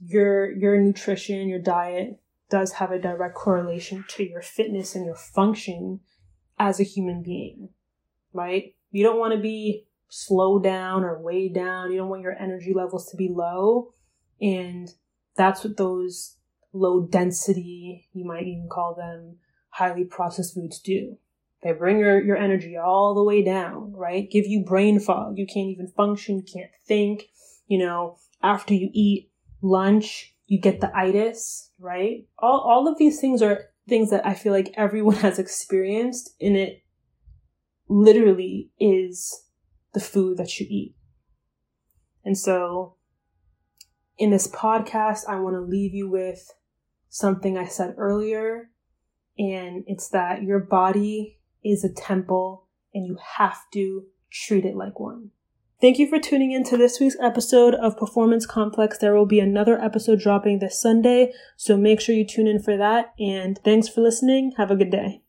your 0.00 0.50
your 0.52 0.78
nutrition, 0.80 1.48
your 1.48 1.58
diet 1.58 2.20
does 2.48 2.72
have 2.72 2.92
a 2.92 2.98
direct 2.98 3.34
correlation 3.34 4.04
to 4.08 4.24
your 4.24 4.42
fitness 4.42 4.94
and 4.94 5.04
your 5.04 5.16
function 5.16 6.00
as 6.58 6.78
a 6.78 6.84
human 6.84 7.22
being, 7.22 7.70
right? 8.32 8.74
You 8.90 9.04
don't 9.04 9.18
want 9.18 9.34
to 9.34 9.40
be 9.40 9.85
slow 10.08 10.58
down 10.58 11.04
or 11.04 11.20
way 11.20 11.48
down. 11.48 11.90
You 11.90 11.98
don't 11.98 12.08
want 12.08 12.22
your 12.22 12.36
energy 12.38 12.72
levels 12.74 13.10
to 13.10 13.16
be 13.16 13.28
low. 13.30 13.94
And 14.40 14.88
that's 15.36 15.64
what 15.64 15.76
those 15.76 16.36
low 16.72 17.06
density, 17.06 18.08
you 18.12 18.24
might 18.24 18.46
even 18.46 18.68
call 18.70 18.94
them 18.94 19.36
highly 19.70 20.04
processed 20.04 20.54
foods 20.54 20.80
do. 20.80 21.16
They 21.62 21.72
bring 21.72 21.98
your, 21.98 22.22
your 22.22 22.36
energy 22.36 22.76
all 22.76 23.14
the 23.14 23.24
way 23.24 23.42
down, 23.42 23.92
right? 23.92 24.30
Give 24.30 24.46
you 24.46 24.64
brain 24.64 25.00
fog. 25.00 25.38
You 25.38 25.46
can't 25.46 25.68
even 25.68 25.88
function, 25.88 26.42
can't 26.42 26.70
think. 26.86 27.24
You 27.66 27.78
know, 27.78 28.18
after 28.42 28.74
you 28.74 28.90
eat 28.92 29.30
lunch, 29.62 30.34
you 30.46 30.60
get 30.60 30.80
the 30.80 30.96
itis, 30.96 31.70
right? 31.78 32.26
All, 32.38 32.60
all 32.60 32.88
of 32.88 32.98
these 32.98 33.20
things 33.20 33.42
are 33.42 33.64
things 33.88 34.10
that 34.10 34.26
I 34.26 34.34
feel 34.34 34.52
like 34.52 34.74
everyone 34.76 35.16
has 35.26 35.38
experienced 35.38 36.30
and 36.40 36.56
it 36.56 36.82
literally 37.88 38.70
is 38.78 39.45
the 39.96 40.00
food 40.00 40.36
that 40.36 40.60
you 40.60 40.66
eat. 40.68 40.94
And 42.22 42.36
so 42.36 42.96
in 44.18 44.28
this 44.28 44.46
podcast, 44.46 45.20
I 45.26 45.40
want 45.40 45.56
to 45.56 45.60
leave 45.62 45.94
you 45.94 46.06
with 46.06 46.52
something 47.08 47.56
I 47.56 47.64
said 47.64 47.94
earlier. 47.96 48.68
And 49.38 49.84
it's 49.86 50.10
that 50.10 50.42
your 50.42 50.58
body 50.58 51.38
is 51.64 51.82
a 51.82 51.90
temple 51.90 52.66
and 52.92 53.06
you 53.06 53.16
have 53.38 53.58
to 53.72 54.04
treat 54.30 54.66
it 54.66 54.76
like 54.76 55.00
one. 55.00 55.30
Thank 55.80 55.98
you 55.98 56.06
for 56.06 56.18
tuning 56.18 56.52
in 56.52 56.62
to 56.64 56.76
this 56.76 57.00
week's 57.00 57.16
episode 57.22 57.74
of 57.74 57.96
Performance 57.96 58.44
Complex. 58.44 58.98
There 58.98 59.14
will 59.14 59.24
be 59.24 59.40
another 59.40 59.80
episode 59.80 60.20
dropping 60.20 60.58
this 60.58 60.78
Sunday, 60.78 61.32
so 61.56 61.78
make 61.78 62.02
sure 62.02 62.14
you 62.14 62.26
tune 62.26 62.46
in 62.46 62.62
for 62.62 62.76
that. 62.76 63.14
And 63.18 63.58
thanks 63.64 63.88
for 63.88 64.02
listening. 64.02 64.52
Have 64.58 64.70
a 64.70 64.76
good 64.76 64.90
day. 64.90 65.22